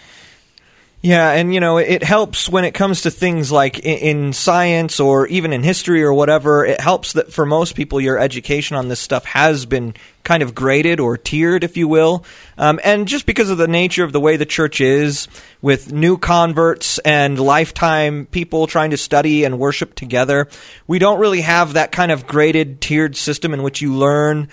Yeah, 1.06 1.34
and 1.34 1.54
you 1.54 1.60
know, 1.60 1.78
it 1.78 2.02
helps 2.02 2.50
when 2.50 2.66
it 2.66 2.72
comes 2.74 3.04
to 3.04 3.12
things 3.12 3.52
like 3.52 3.78
in, 3.78 4.26
in, 4.26 4.34
science 4.34 5.00
or 5.00 5.28
even 5.28 5.54
in 5.54 5.62
history 5.62 6.02
or 6.02 6.12
whatever. 6.12 6.66
It 6.66 6.82
helps 6.82 7.14
that 7.14 7.32
for 7.32 7.46
most 7.46 7.76
people, 7.76 8.02
your 8.02 8.18
education 8.18 8.76
on 8.76 8.88
this 8.88 9.02
stuff 9.02 9.24
has 9.26 9.68
been 9.68 9.94
kind 10.24 10.42
of 10.42 10.56
graded 10.56 11.00
or 11.00 11.16
tiered, 11.16 11.64
if 11.64 11.78
you 11.78 11.88
will. 11.88 12.26
Um, 12.58 12.80
and 12.84 13.08
just 13.08 13.28
because 13.28 13.52
of 13.52 13.60
the 13.60 13.68
nature 13.68 14.04
of 14.04 14.14
the 14.14 14.20
way 14.20 14.36
the 14.36 14.48
church 14.48 14.82
is, 14.82 15.28
with 15.62 15.94
new 15.94 16.18
converts 16.18 16.98
and 16.98 17.40
lifetime 17.40 18.26
people 18.26 18.66
trying 18.66 18.90
to 18.90 18.98
study 18.98 19.44
and 19.44 19.60
worship 19.60 19.94
together, 19.94 20.48
we 20.88 20.98
don't 20.98 21.20
really 21.20 21.42
have 21.42 21.74
that 21.74 21.92
kind 21.92 22.12
of 22.12 22.26
graded, 22.26 22.82
tiered 22.82 23.16
system 23.16 23.54
in 23.54 23.62
which 23.62 23.80
you 23.80 23.94
learn 23.94 24.50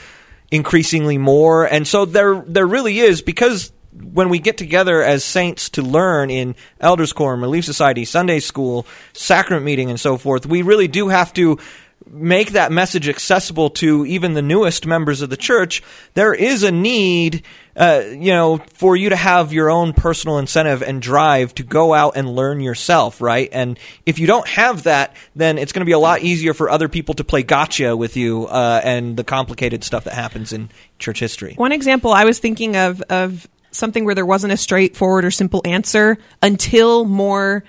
increasingly 0.50 1.16
more. 1.16 1.64
And 1.64 1.88
so 1.88 2.04
there, 2.04 2.44
there 2.46 2.66
really 2.66 2.98
is 2.98 3.22
because 3.22 3.72
when 3.92 4.28
we 4.28 4.38
get 4.38 4.56
together 4.56 5.02
as 5.02 5.24
saints 5.24 5.68
to 5.70 5.82
learn 5.82 6.30
in 6.30 6.54
elders 6.80 7.12
quorum, 7.12 7.42
relief 7.42 7.64
society, 7.64 8.04
Sunday 8.04 8.40
school, 8.40 8.86
sacrament 9.12 9.64
meeting, 9.64 9.90
and 9.90 10.00
so 10.00 10.16
forth, 10.16 10.46
we 10.46 10.62
really 10.62 10.88
do 10.88 11.08
have 11.08 11.32
to 11.34 11.58
make 12.06 12.52
that 12.52 12.72
message 12.72 13.08
accessible 13.08 13.70
to 13.70 14.04
even 14.06 14.34
the 14.34 14.42
newest 14.42 14.86
members 14.86 15.22
of 15.22 15.30
the 15.30 15.36
church. 15.36 15.82
There 16.14 16.34
is 16.34 16.62
a 16.62 16.72
need, 16.72 17.44
uh, 17.76 18.02
you 18.08 18.32
know, 18.32 18.58
for 18.74 18.96
you 18.96 19.10
to 19.10 19.16
have 19.16 19.52
your 19.52 19.70
own 19.70 19.92
personal 19.92 20.38
incentive 20.38 20.82
and 20.82 21.00
drive 21.00 21.54
to 21.56 21.62
go 21.62 21.94
out 21.94 22.16
and 22.16 22.34
learn 22.34 22.60
yourself, 22.60 23.20
right? 23.20 23.48
And 23.52 23.78
if 24.04 24.18
you 24.18 24.26
don't 24.26 24.46
have 24.48 24.84
that, 24.84 25.16
then 25.36 25.58
it's 25.58 25.72
going 25.72 25.80
to 25.80 25.86
be 25.86 25.92
a 25.92 25.98
lot 25.98 26.22
easier 26.22 26.54
for 26.54 26.70
other 26.70 26.88
people 26.88 27.14
to 27.14 27.24
play 27.24 27.42
gotcha 27.42 27.96
with 27.96 28.16
you 28.16 28.46
uh, 28.46 28.80
and 28.82 29.16
the 29.16 29.24
complicated 29.24 29.84
stuff 29.84 30.04
that 30.04 30.14
happens 30.14 30.52
in 30.52 30.70
church 30.98 31.20
history. 31.20 31.54
One 31.56 31.72
example 31.72 32.12
I 32.12 32.24
was 32.24 32.38
thinking 32.38 32.76
of 32.76 33.00
of 33.02 33.48
something 33.72 34.04
where 34.04 34.14
there 34.14 34.26
wasn't 34.26 34.52
a 34.52 34.56
straightforward 34.56 35.24
or 35.24 35.30
simple 35.30 35.62
answer 35.64 36.18
until 36.42 37.04
more 37.04 37.64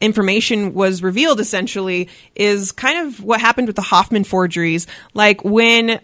information 0.00 0.74
was 0.74 1.02
revealed 1.02 1.40
essentially 1.40 2.08
is 2.34 2.72
kind 2.72 3.06
of 3.06 3.22
what 3.22 3.40
happened 3.40 3.66
with 3.66 3.76
the 3.76 3.82
Hofmann 3.82 4.24
forgeries. 4.24 4.86
Like 5.14 5.44
when 5.44 6.00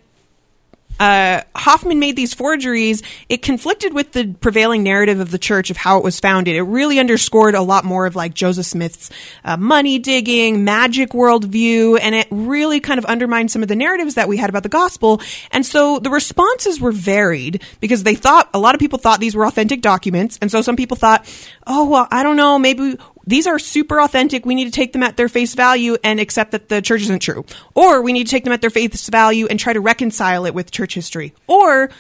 uh, 1.01 1.41
Hofmann 1.57 1.99
made 1.99 2.15
these 2.15 2.35
forgeries, 2.35 3.03
it 3.29 3.41
conflicted 3.41 3.95
with 3.95 4.13
the 4.13 4.35
prevailing 4.35 4.83
narrative 4.83 5.19
of 5.19 5.31
the 5.31 5.39
church 5.39 5.71
of 5.71 5.79
how 5.79 5.97
it 5.97 6.05
was 6.05 6.21
founded. 6.21 6.55
It 6.55 6.63
really 6.63 6.99
underscored 6.99 7.55
a 7.55 7.63
lot 7.63 7.85
more 7.85 8.05
of 8.05 8.15
like 8.15 8.35
Joseph 8.35 8.67
Smith's 8.67 9.11
uh, 9.43 9.57
money 9.57 9.99
digging, 9.99 10.63
magic 10.63 11.11
worldview, 11.11 11.99
and 12.01 12.15
it 12.15 12.29
really 12.31 12.81
kind 12.81 12.99
of 12.99 13.07
undermined 13.07 13.51
some 13.51 13.63
of 13.63 13.69
the 13.69 13.77
narratives 13.77 14.15
that 14.15 14.29
we 14.29 14.37
had 14.37 14.51
about 14.51 14.63
the 14.63 14.69
gospel. 14.69 15.23
And 15.51 15.65
so 15.65 15.99
the 15.99 16.11
responses 16.11 16.81
were 16.81 16.93
varied 16.93 17.63
because 17.81 18.03
they 18.03 18.15
thought, 18.15 18.51
a 18.53 18.59
lot 18.59 18.75
of 18.75 18.79
people 18.79 18.99
thought 18.99 19.21
these 19.21 19.35
were 19.35 19.47
authentic 19.47 19.81
documents. 19.81 20.39
And 20.43 20.51
so 20.51 20.61
some 20.61 20.77
people 20.77 20.99
thought, 20.99 21.27
oh, 21.67 21.89
well, 21.89 22.09
I 22.11 22.23
don't 22.23 22.37
know, 22.37 22.59
maybe 22.59 22.99
these 23.27 23.47
are 23.47 23.59
super 23.59 24.01
authentic. 24.01 24.47
We 24.47 24.55
need 24.55 24.65
to 24.67 24.71
take 24.71 24.93
them 24.93 25.03
at 25.03 25.17
their 25.17 25.29
face 25.29 25.55
value 25.55 25.97
and 26.03 26.21
accept 26.21 26.53
that 26.53 26.69
the 26.69 26.83
church 26.83 27.03
isn't 27.03 27.21
true. 27.21 27.45
Or 27.75 28.03
we 28.03 28.13
need 28.13 28.25
to 28.25 28.31
take 28.31 28.45
them 28.45 28.53
at 28.53 28.61
their 28.61 28.71
face 28.71 29.09
value 29.09 29.47
and 29.47 29.59
try 29.59 29.73
to 29.73 29.81
reconcile 29.81 30.47
it 30.47 30.55
with 30.55 30.71
church 30.71 30.95
history. 30.95 31.35
Or 31.47 31.91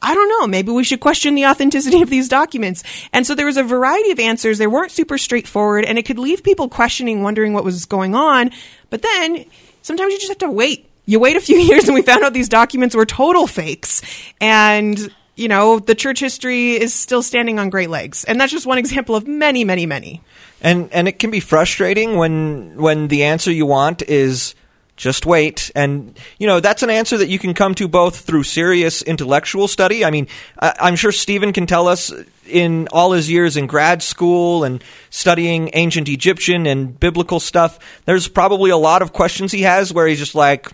I 0.00 0.14
don't 0.14 0.28
know, 0.28 0.46
maybe 0.46 0.70
we 0.70 0.84
should 0.84 1.00
question 1.00 1.34
the 1.34 1.46
authenticity 1.46 2.02
of 2.02 2.10
these 2.10 2.28
documents. 2.28 2.84
And 3.12 3.26
so 3.26 3.34
there 3.34 3.46
was 3.46 3.56
a 3.56 3.64
variety 3.64 4.12
of 4.12 4.20
answers. 4.20 4.58
They 4.58 4.66
weren't 4.66 4.92
super 4.92 5.18
straightforward 5.18 5.84
and 5.84 5.98
it 5.98 6.04
could 6.04 6.18
leave 6.18 6.42
people 6.42 6.68
questioning, 6.68 7.22
wondering 7.22 7.52
what 7.52 7.64
was 7.64 7.84
going 7.84 8.14
on. 8.14 8.50
But 8.90 9.02
then 9.02 9.44
sometimes 9.82 10.12
you 10.12 10.18
just 10.18 10.28
have 10.28 10.38
to 10.38 10.50
wait. 10.50 10.88
You 11.04 11.18
wait 11.18 11.36
a 11.36 11.40
few 11.40 11.56
years 11.58 11.84
and 11.84 11.94
we 11.94 12.02
found 12.02 12.22
out 12.22 12.32
these 12.32 12.48
documents 12.48 12.94
were 12.94 13.06
total 13.06 13.46
fakes. 13.46 14.02
And 14.40 15.12
you 15.34 15.46
know, 15.46 15.78
the 15.78 15.94
church 15.94 16.18
history 16.18 16.72
is 16.72 16.92
still 16.92 17.22
standing 17.22 17.60
on 17.60 17.70
great 17.70 17.88
legs. 17.88 18.24
And 18.24 18.40
that's 18.40 18.50
just 18.52 18.66
one 18.66 18.78
example 18.78 19.14
of 19.14 19.28
many, 19.28 19.64
many, 19.64 19.86
many. 19.86 20.20
And 20.60 20.92
and 20.92 21.06
it 21.06 21.18
can 21.18 21.30
be 21.30 21.40
frustrating 21.40 22.16
when 22.16 22.76
when 22.76 23.08
the 23.08 23.24
answer 23.24 23.52
you 23.52 23.66
want 23.66 24.02
is 24.02 24.54
just 24.98 25.24
wait. 25.24 25.70
And, 25.74 26.18
you 26.38 26.46
know, 26.46 26.60
that's 26.60 26.82
an 26.82 26.90
answer 26.90 27.16
that 27.16 27.28
you 27.28 27.38
can 27.38 27.54
come 27.54 27.74
to 27.76 27.88
both 27.88 28.20
through 28.20 28.42
serious 28.42 29.00
intellectual 29.00 29.68
study. 29.68 30.04
I 30.04 30.10
mean, 30.10 30.26
I'm 30.58 30.96
sure 30.96 31.12
Stephen 31.12 31.52
can 31.52 31.66
tell 31.66 31.88
us 31.88 32.12
in 32.46 32.88
all 32.90 33.12
his 33.12 33.30
years 33.30 33.56
in 33.56 33.66
grad 33.66 34.02
school 34.02 34.64
and 34.64 34.82
studying 35.08 35.70
ancient 35.72 36.08
Egyptian 36.08 36.66
and 36.66 36.98
biblical 36.98 37.38
stuff, 37.40 37.78
there's 38.04 38.26
probably 38.28 38.70
a 38.70 38.76
lot 38.76 39.00
of 39.00 39.12
questions 39.12 39.52
he 39.52 39.62
has 39.62 39.92
where 39.92 40.06
he's 40.06 40.18
just 40.18 40.34
like, 40.34 40.68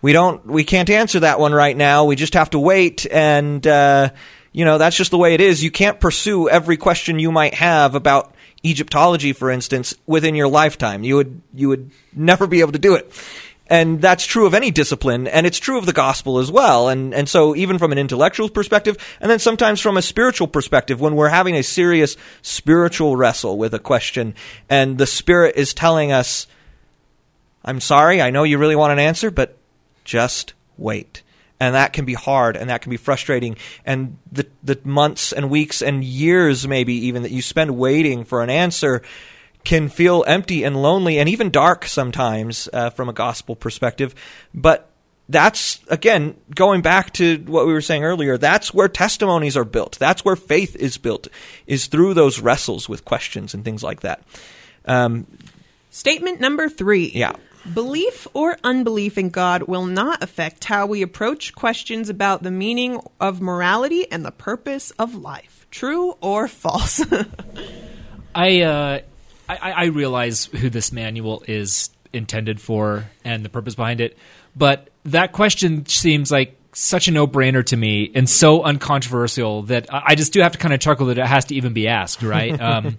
we 0.00 0.12
don't, 0.12 0.46
we 0.46 0.64
can't 0.64 0.90
answer 0.90 1.20
that 1.20 1.40
one 1.40 1.52
right 1.52 1.76
now. 1.76 2.04
We 2.04 2.16
just 2.16 2.34
have 2.34 2.50
to 2.50 2.58
wait. 2.58 3.06
And, 3.10 3.66
uh, 3.66 4.10
you 4.52 4.64
know, 4.64 4.78
that's 4.78 4.96
just 4.96 5.10
the 5.10 5.18
way 5.18 5.34
it 5.34 5.40
is. 5.40 5.64
You 5.64 5.70
can't 5.70 5.98
pursue 5.98 6.48
every 6.48 6.76
question 6.76 7.18
you 7.18 7.32
might 7.32 7.54
have 7.54 7.94
about 7.94 8.34
Egyptology, 8.64 9.32
for 9.32 9.50
instance, 9.50 9.94
within 10.06 10.34
your 10.34 10.48
lifetime. 10.48 11.04
You 11.04 11.16
would 11.16 11.42
you 11.54 11.68
would 11.68 11.90
never 12.14 12.46
be 12.46 12.60
able 12.60 12.72
to 12.72 12.78
do 12.78 12.94
it. 12.94 13.12
And 13.68 14.02
that's 14.02 14.26
true 14.26 14.44
of 14.44 14.52
any 14.52 14.70
discipline, 14.70 15.26
and 15.26 15.46
it's 15.46 15.58
true 15.58 15.78
of 15.78 15.86
the 15.86 15.94
gospel 15.94 16.38
as 16.38 16.50
well. 16.50 16.88
And 16.88 17.14
and 17.14 17.28
so 17.28 17.56
even 17.56 17.78
from 17.78 17.92
an 17.92 17.98
intellectual 17.98 18.48
perspective, 18.48 18.96
and 19.20 19.30
then 19.30 19.38
sometimes 19.38 19.80
from 19.80 19.96
a 19.96 20.02
spiritual 20.02 20.48
perspective, 20.48 21.00
when 21.00 21.16
we're 21.16 21.28
having 21.28 21.54
a 21.54 21.62
serious 21.62 22.16
spiritual 22.42 23.16
wrestle 23.16 23.56
with 23.58 23.72
a 23.74 23.78
question, 23.78 24.34
and 24.68 24.98
the 24.98 25.06
Spirit 25.06 25.56
is 25.56 25.74
telling 25.74 26.12
us, 26.12 26.46
I'm 27.64 27.80
sorry, 27.80 28.20
I 28.20 28.30
know 28.30 28.42
you 28.42 28.58
really 28.58 28.76
want 28.76 28.92
an 28.92 28.98
answer, 28.98 29.30
but 29.30 29.56
just 30.04 30.54
wait 30.76 31.22
and 31.62 31.76
that 31.76 31.92
can 31.92 32.04
be 32.04 32.14
hard 32.14 32.56
and 32.56 32.70
that 32.70 32.82
can 32.82 32.90
be 32.90 32.96
frustrating. 32.96 33.56
And 33.84 34.18
the 34.30 34.48
the 34.64 34.80
months 34.82 35.32
and 35.32 35.48
weeks 35.48 35.80
and 35.80 36.02
years 36.02 36.66
maybe 36.66 36.92
even 37.06 37.22
that 37.22 37.30
you 37.30 37.40
spend 37.40 37.76
waiting 37.76 38.24
for 38.24 38.42
an 38.42 38.50
answer 38.50 39.02
can 39.62 39.88
feel 39.88 40.24
empty 40.26 40.64
and 40.64 40.82
lonely 40.82 41.20
and 41.20 41.28
even 41.28 41.50
dark 41.50 41.86
sometimes 41.86 42.68
uh, 42.72 42.90
from 42.90 43.08
a 43.08 43.12
gospel 43.12 43.54
perspective. 43.54 44.12
But 44.52 44.90
that's 45.28 45.80
again 45.86 46.36
going 46.52 46.82
back 46.82 47.12
to 47.12 47.38
what 47.46 47.64
we 47.64 47.72
were 47.72 47.80
saying 47.80 48.02
earlier 48.02 48.36
that's 48.36 48.74
where 48.74 48.88
testimonies 48.88 49.56
are 49.56 49.64
built. 49.64 49.96
That's 50.00 50.24
where 50.24 50.34
faith 50.34 50.74
is 50.74 50.98
built 50.98 51.28
is 51.68 51.86
through 51.86 52.14
those 52.14 52.40
wrestles 52.40 52.88
with 52.88 53.04
questions 53.04 53.54
and 53.54 53.64
things 53.64 53.84
like 53.84 54.00
that. 54.00 54.24
Um, 54.84 55.28
statement 55.90 56.40
number 56.40 56.68
three. 56.68 57.12
Yeah 57.14 57.36
Belief 57.72 58.26
or 58.34 58.58
unbelief 58.64 59.16
in 59.18 59.30
God 59.30 59.64
will 59.64 59.86
not 59.86 60.22
affect 60.22 60.64
how 60.64 60.86
we 60.86 61.02
approach 61.02 61.54
questions 61.54 62.08
about 62.08 62.42
the 62.42 62.50
meaning 62.50 63.00
of 63.20 63.40
morality 63.40 64.10
and 64.10 64.24
the 64.24 64.32
purpose 64.32 64.90
of 64.92 65.14
life. 65.14 65.66
True 65.70 66.16
or 66.20 66.48
false? 66.48 67.04
I, 68.34 68.62
uh, 68.62 69.00
I 69.48 69.72
I 69.72 69.84
realize 69.86 70.46
who 70.46 70.70
this 70.70 70.92
manual 70.92 71.42
is 71.46 71.90
intended 72.12 72.60
for 72.60 73.10
and 73.24 73.44
the 73.44 73.48
purpose 73.48 73.74
behind 73.74 74.00
it, 74.00 74.16
but 74.56 74.88
that 75.04 75.32
question 75.32 75.86
seems 75.86 76.30
like 76.30 76.58
such 76.74 77.06
a 77.06 77.10
no-brainer 77.10 77.64
to 77.66 77.76
me 77.76 78.10
and 78.14 78.28
so 78.28 78.62
uncontroversial 78.62 79.62
that 79.64 79.92
I 79.92 80.02
I 80.06 80.14
just 80.14 80.32
do 80.32 80.40
have 80.40 80.52
to 80.52 80.58
kind 80.58 80.72
of 80.72 80.80
chuckle 80.80 81.06
that 81.06 81.18
it 81.18 81.26
has 81.26 81.46
to 81.46 81.54
even 81.54 81.72
be 81.72 81.88
asked, 81.88 82.22
right? 82.22 82.58
Um, 82.60 82.96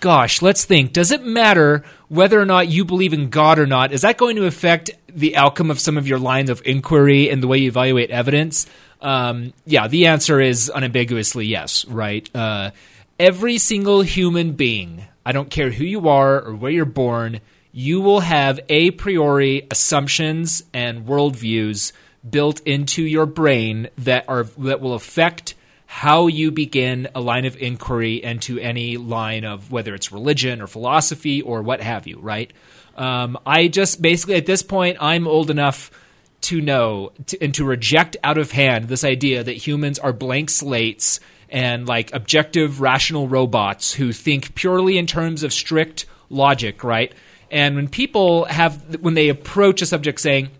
gosh, 0.00 0.42
let's 0.42 0.64
think. 0.64 0.92
Does 0.92 1.10
it 1.10 1.24
matter 1.24 1.84
whether 2.08 2.40
or 2.40 2.44
not 2.44 2.68
you 2.68 2.84
believe 2.84 3.12
in 3.12 3.30
God 3.30 3.58
or 3.58 3.66
not? 3.66 3.92
Is 3.92 4.02
that 4.02 4.16
going 4.16 4.36
to 4.36 4.46
affect 4.46 4.90
the 5.08 5.36
outcome 5.36 5.70
of 5.70 5.80
some 5.80 5.96
of 5.96 6.06
your 6.06 6.18
lines 6.18 6.50
of 6.50 6.62
inquiry 6.64 7.30
and 7.30 7.42
the 7.42 7.46
way 7.46 7.58
you 7.58 7.68
evaluate 7.68 8.10
evidence? 8.10 8.66
Um, 9.00 9.52
yeah, 9.64 9.88
the 9.88 10.06
answer 10.06 10.40
is 10.40 10.70
unambiguously 10.74 11.46
yes, 11.46 11.84
right? 11.86 12.28
Uh, 12.34 12.70
every 13.18 13.58
single 13.58 14.02
human 14.02 14.52
being, 14.52 15.04
I 15.24 15.32
don't 15.32 15.50
care 15.50 15.70
who 15.70 15.84
you 15.84 16.08
are 16.08 16.40
or 16.40 16.54
where 16.54 16.72
you're 16.72 16.84
born, 16.84 17.40
you 17.72 18.00
will 18.00 18.20
have 18.20 18.58
a 18.68 18.90
priori 18.92 19.66
assumptions 19.70 20.62
and 20.72 21.06
worldviews 21.06 21.92
built 22.28 22.60
into 22.60 23.02
your 23.02 23.26
brain 23.26 23.88
that 23.98 24.24
are 24.28 24.44
that 24.44 24.80
will 24.80 24.94
affect 24.94 25.54
how 25.86 26.26
you 26.26 26.50
begin 26.50 27.08
a 27.14 27.20
line 27.20 27.44
of 27.44 27.56
inquiry 27.56 28.22
into 28.22 28.58
any 28.58 28.96
line 28.96 29.44
of 29.44 29.70
whether 29.70 29.94
it's 29.94 30.10
religion 30.10 30.60
or 30.60 30.66
philosophy 30.66 31.40
or 31.40 31.62
what 31.62 31.80
have 31.80 32.06
you, 32.06 32.18
right? 32.18 32.52
Um, 32.96 33.38
I 33.46 33.68
just 33.68 34.02
basically 34.02 34.34
at 34.34 34.46
this 34.46 34.62
point 34.62 34.96
I'm 35.00 35.28
old 35.28 35.50
enough 35.50 35.90
to 36.42 36.60
know 36.60 37.12
to, 37.26 37.42
and 37.42 37.54
to 37.54 37.64
reject 37.64 38.16
out 38.24 38.36
of 38.36 38.50
hand 38.50 38.88
this 38.88 39.04
idea 39.04 39.44
that 39.44 39.52
humans 39.52 39.98
are 39.98 40.12
blank 40.12 40.50
slates 40.50 41.20
and 41.48 41.86
like 41.86 42.12
objective 42.12 42.80
rational 42.80 43.28
robots 43.28 43.94
who 43.94 44.12
think 44.12 44.54
purely 44.54 44.98
in 44.98 45.06
terms 45.06 45.42
of 45.42 45.52
strict 45.52 46.06
logic, 46.28 46.82
right? 46.82 47.14
And 47.50 47.76
when 47.76 47.88
people 47.88 48.46
have 48.46 48.96
when 49.00 49.14
they 49.14 49.28
approach 49.28 49.82
a 49.82 49.86
subject 49.86 50.20
saying 50.20 50.50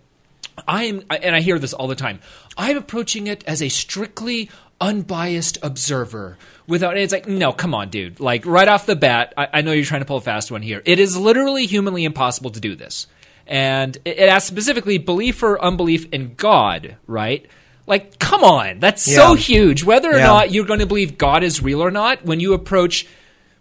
I'm, 0.66 1.04
and 1.10 1.34
I 1.36 1.40
hear 1.40 1.58
this 1.58 1.72
all 1.72 1.86
the 1.86 1.94
time. 1.94 2.20
I'm 2.56 2.76
approaching 2.76 3.26
it 3.26 3.44
as 3.46 3.62
a 3.62 3.68
strictly 3.68 4.50
unbiased 4.80 5.58
observer 5.62 6.36
without 6.66 6.96
it's 6.98 7.12
like 7.12 7.26
no 7.26 7.52
come 7.52 7.74
on 7.74 7.88
dude. 7.88 8.20
Like 8.20 8.44
right 8.44 8.68
off 8.68 8.86
the 8.86 8.96
bat 8.96 9.32
I, 9.36 9.48
I 9.54 9.60
know 9.62 9.72
you're 9.72 9.84
trying 9.84 10.02
to 10.02 10.06
pull 10.06 10.18
a 10.18 10.20
fast 10.20 10.50
one 10.50 10.62
here. 10.62 10.82
It 10.84 10.98
is 10.98 11.16
literally 11.16 11.66
humanly 11.66 12.04
impossible 12.04 12.50
to 12.50 12.60
do 12.60 12.74
this. 12.76 13.06
And 13.46 13.96
it, 14.04 14.18
it 14.18 14.28
asks 14.28 14.48
specifically 14.48 14.98
belief 14.98 15.42
or 15.42 15.62
unbelief 15.62 16.06
in 16.12 16.34
god 16.34 16.96
right? 17.06 17.46
Like 17.86 18.18
come 18.18 18.44
on. 18.44 18.80
That's 18.80 19.02
so 19.02 19.34
huge. 19.34 19.82
Whether 19.84 20.10
or 20.10 20.18
Yeah. 20.18 20.26
not 20.26 20.50
you're 20.52 20.66
going 20.66 20.80
to 20.80 20.86
believe 20.86 21.16
god 21.16 21.42
is 21.42 21.62
real 21.62 21.82
or 21.82 21.90
not 21.90 22.24
when 22.24 22.40
you 22.40 22.52
approach 22.52 23.06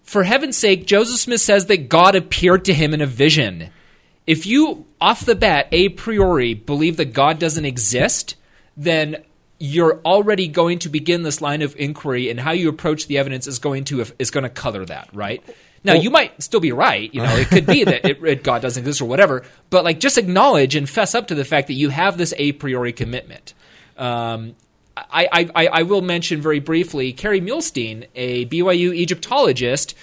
for 0.04 0.24
heaven's 0.24 0.58
sake 0.58 0.86
joseph 0.86 1.20
smith 1.20 1.42
says 1.42 1.66
that 1.68 1.90
god 1.90 2.14
appeared 2.16 2.66
to 2.66 2.74
him 2.74 2.94
in 2.94 3.02
a 3.02 3.06
vision. 3.08 3.70
If 4.28 4.46
you 4.48 4.86
off 5.00 5.24
the 5.24 5.36
bat 5.36 5.68
a 5.72 5.90
priori 5.90 6.56
believe 6.56 6.98
that 6.98 7.14
God 7.14 7.38
doesn't 7.38 7.64
exist, 7.64 8.36
then 8.76 9.18
you're 9.58 10.02
already 10.02 10.48
going 10.48 10.80
to 10.80 10.90
begin 10.90 11.24
this 11.24 11.42
line 11.42 11.62
of 11.62 11.76
inquiry, 11.78 12.30
and 12.30 12.40
how 12.40 12.52
you 12.52 12.70
approach 12.70 13.08
the 13.08 13.18
evidence 13.18 13.48
is 13.48 13.60
going 13.60 13.86
to 13.86 14.06
is 14.20 14.32
going 14.32 14.44
to 14.44 14.50
color 14.50 14.86
that, 14.86 15.10
right? 15.14 15.44
Now 15.84 15.94
you 15.94 16.10
might 16.10 16.42
still 16.42 16.60
be 16.60 16.72
right. 16.72 17.14
You 17.14 17.22
know, 17.22 17.36
it 17.36 17.48
could 17.48 17.68
be 17.68 17.84
that 17.84 18.06
it, 18.06 18.24
it, 18.24 18.44
God 18.44 18.64
doesn't 18.64 18.82
exist 18.82 19.02
or 19.02 19.06
whatever, 19.06 19.44
but 19.70 19.84
like 19.84 20.00
just 20.00 20.18
acknowledge 20.18 20.76
and 20.76 20.90
fess 20.90 21.14
up 21.14 21.28
to 21.28 21.36
the 21.36 21.46
fact 21.46 21.68
that 21.68 21.74
you 21.74 21.90
have 21.90 22.18
this 22.18 22.34
a 22.38 22.54
priori 22.54 22.92
commitment. 22.92 23.54
Um, 23.98 24.56
I, 24.98 25.28
I, 25.32 25.50
I 25.56 25.68
I 25.68 25.84
will 25.84 26.02
mention 26.02 26.42
very 26.42 26.60
briefly 26.60 27.14
Kerry 27.14 27.40
Muhlestein, 27.40 28.08
a 28.16 28.46
BYU 28.48 28.96
Egyptologist, 28.96 29.94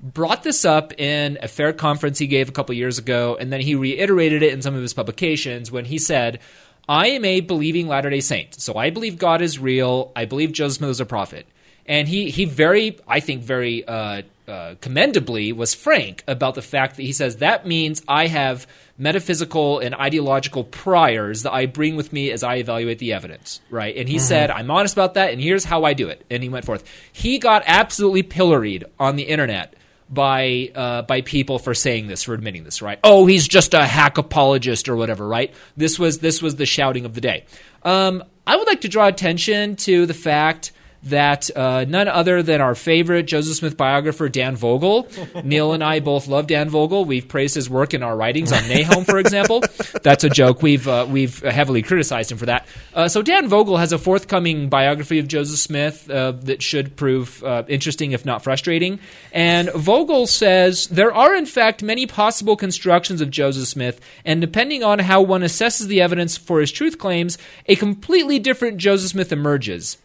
brought 0.00 0.42
this 0.42 0.64
up 0.64 0.92
in 0.98 1.38
a 1.42 1.48
FAIR 1.48 1.72
conference 1.72 2.18
he 2.18 2.26
gave 2.26 2.48
a 2.48 2.52
couple 2.52 2.74
years 2.74 2.98
ago, 2.98 3.36
and 3.38 3.52
then 3.52 3.60
he 3.60 3.74
reiterated 3.74 4.42
it 4.42 4.52
in 4.52 4.62
some 4.62 4.74
of 4.74 4.82
his 4.82 4.94
publications 4.94 5.70
when 5.70 5.86
he 5.86 5.98
said, 5.98 6.40
I 6.88 7.08
am 7.08 7.24
a 7.24 7.40
believing 7.40 7.88
Latter 7.88 8.10
day 8.10 8.20
Saint. 8.20 8.60
So 8.60 8.74
I 8.76 8.90
believe 8.90 9.18
God 9.18 9.42
is 9.42 9.58
real. 9.58 10.12
I 10.16 10.24
believe 10.24 10.52
Joseph 10.52 10.78
Smith 10.78 10.90
is 10.90 11.00
a 11.00 11.06
prophet. 11.06 11.46
And 11.86 12.06
he, 12.06 12.30
he 12.30 12.44
very, 12.44 12.98
I 13.08 13.20
think, 13.20 13.42
very 13.42 13.84
uh, 13.86 14.22
uh, 14.46 14.74
commendably 14.80 15.52
was 15.52 15.74
frank 15.74 16.22
about 16.28 16.54
the 16.54 16.62
fact 16.62 16.96
that 16.96 17.02
he 17.02 17.12
says 17.12 17.36
that 17.36 17.66
means 17.66 18.02
I 18.06 18.26
have 18.28 18.66
metaphysical 18.98 19.78
and 19.80 19.94
ideological 19.94 20.64
priors 20.64 21.42
that 21.42 21.52
I 21.52 21.66
bring 21.66 21.96
with 21.96 22.12
me 22.12 22.30
as 22.30 22.42
I 22.42 22.56
evaluate 22.56 22.98
the 22.98 23.12
evidence, 23.12 23.60
right? 23.70 23.96
And 23.96 24.08
he 24.08 24.18
said, 24.18 24.50
I'm 24.50 24.70
honest 24.70 24.94
about 24.94 25.14
that, 25.14 25.32
and 25.32 25.40
here's 25.40 25.64
how 25.64 25.84
I 25.84 25.94
do 25.94 26.08
it. 26.08 26.24
And 26.30 26.42
he 26.42 26.48
went 26.48 26.64
forth. 26.64 26.84
He 27.12 27.38
got 27.38 27.62
absolutely 27.66 28.22
pilloried 28.22 28.84
on 28.98 29.16
the 29.16 29.24
internet 29.24 29.74
by 30.12 30.70
uh, 30.74 31.02
by 31.02 31.22
people 31.22 31.58
for 31.58 31.74
saying 31.74 32.06
this, 32.06 32.22
for 32.22 32.34
admitting 32.34 32.64
this, 32.64 32.82
right? 32.82 32.98
Oh, 33.02 33.26
he's 33.26 33.48
just 33.48 33.72
a 33.72 33.86
hack 33.86 34.18
apologist 34.18 34.88
or 34.88 34.96
whatever, 34.96 35.26
right? 35.26 35.52
This 35.76 35.98
was 35.98 36.18
this 36.18 36.42
was 36.42 36.56
the 36.56 36.66
shouting 36.66 37.04
of 37.06 37.14
the 37.14 37.20
day. 37.20 37.46
Um, 37.82 38.22
I 38.46 38.56
would 38.56 38.66
like 38.66 38.82
to 38.82 38.88
draw 38.88 39.06
attention 39.06 39.76
to 39.76 40.04
the 40.06 40.14
fact 40.14 40.72
that 41.04 41.50
uh, 41.56 41.84
none 41.88 42.08
other 42.08 42.42
than 42.42 42.60
our 42.60 42.74
favorite 42.74 43.24
Joseph 43.24 43.56
Smith 43.56 43.76
biographer, 43.76 44.28
Dan 44.28 44.56
Vogel. 44.56 45.08
Neil 45.44 45.72
and 45.72 45.82
I 45.82 46.00
both 46.00 46.28
love 46.28 46.46
Dan 46.46 46.68
Vogel. 46.68 47.04
We've 47.04 47.26
praised 47.26 47.54
his 47.54 47.68
work 47.68 47.92
in 47.94 48.02
our 48.02 48.16
writings 48.16 48.52
on 48.52 48.60
Nahom, 48.62 49.04
for 49.04 49.18
example. 49.18 49.62
That's 50.02 50.24
a 50.24 50.28
joke. 50.28 50.62
We've 50.62 50.86
uh, 50.86 51.06
we've 51.08 51.40
heavily 51.40 51.82
criticized 51.82 52.30
him 52.30 52.38
for 52.38 52.46
that. 52.46 52.66
Uh, 52.94 53.08
so 53.08 53.22
Dan 53.22 53.48
Vogel 53.48 53.76
has 53.78 53.92
a 53.92 53.98
forthcoming 53.98 54.68
biography 54.68 55.18
of 55.18 55.26
Joseph 55.26 55.58
Smith 55.58 56.08
uh, 56.08 56.32
that 56.42 56.62
should 56.62 56.96
prove 56.96 57.42
uh, 57.42 57.64
interesting, 57.68 58.12
if 58.12 58.24
not 58.24 58.42
frustrating. 58.42 59.00
And 59.32 59.70
Vogel 59.72 60.26
says 60.26 60.86
there 60.86 61.12
are, 61.12 61.34
in 61.34 61.46
fact, 61.46 61.82
many 61.82 62.06
possible 62.06 62.56
constructions 62.56 63.20
of 63.20 63.30
Joseph 63.30 63.66
Smith, 63.66 64.00
and 64.24 64.40
depending 64.40 64.84
on 64.84 65.00
how 65.00 65.20
one 65.22 65.42
assesses 65.42 65.86
the 65.86 66.00
evidence 66.00 66.36
for 66.36 66.60
his 66.60 66.70
truth 66.70 66.98
claims, 66.98 67.38
a 67.66 67.74
completely 67.74 68.38
different 68.38 68.76
Joseph 68.76 69.10
Smith 69.10 69.32
emerges. 69.32 69.98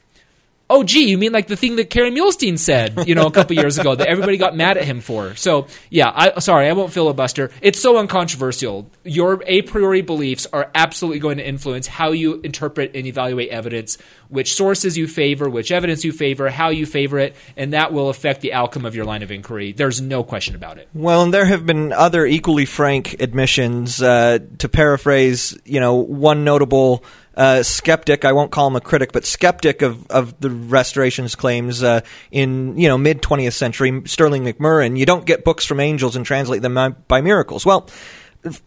Oh, 0.70 0.84
gee, 0.84 1.10
you 1.10 1.18
mean 1.18 1.32
like 1.32 1.48
the 1.48 1.56
thing 1.56 1.78
that 1.78 1.90
Kerry 1.90 2.12
Muhlestein 2.12 2.60
said, 2.60 3.08
you 3.08 3.16
know, 3.16 3.26
a 3.26 3.32
couple 3.32 3.56
years 3.56 3.78
ago 3.78 3.96
that 3.96 4.08
everybody 4.08 4.36
got 4.36 4.56
mad 4.56 4.78
at 4.78 4.84
him 4.84 5.00
for? 5.00 5.34
So, 5.36 5.68
yeah, 5.90 6.12
I 6.14 6.40
sorry, 6.40 6.68
I 6.68 6.74
won't 6.74 6.92
filibuster. 6.92 7.52
It's 7.62 7.80
so 7.80 7.98
uncontroversial. 7.98 8.92
Your 9.06 9.42
a 9.46 9.62
priori 9.62 10.02
beliefs 10.02 10.46
are 10.52 10.70
absolutely 10.76 11.20
going 11.20 11.38
to 11.38 11.48
influence 11.48 11.88
how 11.88 12.12
you 12.12 12.42
interpret 12.42 12.92
and 12.96 13.08
evaluate 13.08 13.50
evidence, 13.50 13.98
which 14.28 14.56
sources 14.56 14.98
you 14.98 15.08
favor, 15.08 15.50
which 15.50 15.72
evidence 15.72 16.04
you 16.04 16.12
favor, 16.12 16.50
how 16.50 16.70
you 16.70 16.86
favor 16.86 17.18
it, 17.18 17.36
and 17.56 17.72
that 17.72 17.94
will 17.94 18.10
affect 18.10 18.42
the 18.42 18.52
outcome 18.52 18.86
of 18.86 18.94
your 18.94 19.06
line 19.06 19.24
of 19.24 19.32
inquiry. 19.32 19.72
There's 19.72 20.02
no 20.02 20.24
question 20.24 20.56
about 20.56 20.78
it. 20.78 20.90
Well, 20.94 21.24
and 21.24 21.34
there 21.34 21.46
have 21.46 21.66
been 21.66 21.94
other 21.94 22.26
equally 22.26 22.66
frank 22.66 23.22
admissions. 23.22 24.02
Uh, 24.02 24.40
to 24.58 24.70
paraphrase, 24.70 25.58
you 25.66 25.80
know, 25.80 25.96
one 25.96 26.44
notable 26.44 27.04
uh, 27.38 27.62
skeptic, 27.62 28.26
I 28.26 28.34
won't 28.34 28.52
call 28.52 28.68
him 28.68 28.76
a 28.76 28.82
critic, 28.82 29.12
but 29.14 29.24
skeptic 29.24 29.84
of, 29.84 30.08
of 30.08 30.38
the 30.42 30.50
restoration's 30.50 31.36
claims 31.36 31.84
uh, 31.84 32.02
in, 32.32 32.78
you 32.78 32.88
know, 32.88 32.98
mid 32.98 33.22
20th 33.22 33.54
century, 33.54 34.02
Sterling 34.06 34.44
McMurrin, 34.44 34.98
you 34.98 35.06
don't 35.06 35.26
get 35.26 35.44
books 35.46 35.64
from 35.64 35.80
angels 35.80 36.16
and 36.16 36.26
translate 36.26 36.64
them 36.64 36.96
by- 37.08 37.22
miracles. 37.22 37.64
Well, 37.64 37.88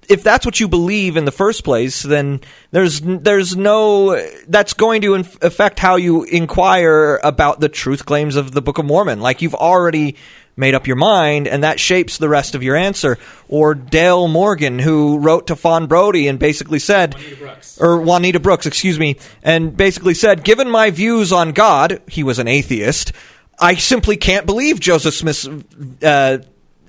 if- 0.08 0.22
that's 0.22 0.46
what 0.46 0.60
you 0.60 0.68
believe 0.68 1.16
in 1.16 1.24
the 1.24 1.32
first 1.32 1.64
place, 1.64 2.02
then 2.02 2.40
there's 2.70 3.00
there's 3.00 3.56
no 3.56 4.20
that's 4.46 4.74
going 4.74 5.02
to 5.02 5.14
affect 5.14 5.80
how 5.80 5.96
you 5.96 6.22
inquire 6.24 7.18
about 7.24 7.58
the 7.58 7.68
truth 7.68 8.06
claims 8.06 8.36
of 8.36 8.52
the 8.52 8.62
Book 8.62 8.78
of 8.78 8.84
Mormon. 8.84 9.20
Like 9.20 9.42
you've 9.42 9.54
already 9.54 10.16
made 10.56 10.74
up 10.74 10.86
your 10.86 10.96
mind, 10.96 11.48
and 11.48 11.62
that 11.62 11.80
shapes 11.80 12.18
the 12.18 12.28
rest 12.28 12.54
of 12.54 12.62
your 12.62 12.76
answer. 12.76 13.18
Or 13.48 13.74
Dale 13.74 14.28
Morgan, 14.28 14.78
who 14.78 15.18
wrote 15.18 15.46
to 15.48 15.56
Fawn 15.56 15.86
Brodie 15.86 16.28
and 16.28 16.38
basically 16.38 16.78
said, 16.78 17.16
or 17.78 18.00
Juanita 18.00 18.40
Brooks, 18.40 18.66
excuse 18.66 18.98
me, 18.98 19.16
and 19.42 19.76
basically 19.76 20.14
said, 20.14 20.44
given 20.44 20.68
my 20.70 20.90
views 20.90 21.32
on 21.32 21.52
God, 21.52 22.02
he 22.06 22.22
was 22.22 22.38
an 22.38 22.48
atheist. 22.48 23.12
I 23.58 23.74
simply 23.74 24.16
can't 24.16 24.46
believe 24.46 24.80
Joseph 24.80 25.14
Smith's 25.14 25.46
uh, 26.02 26.38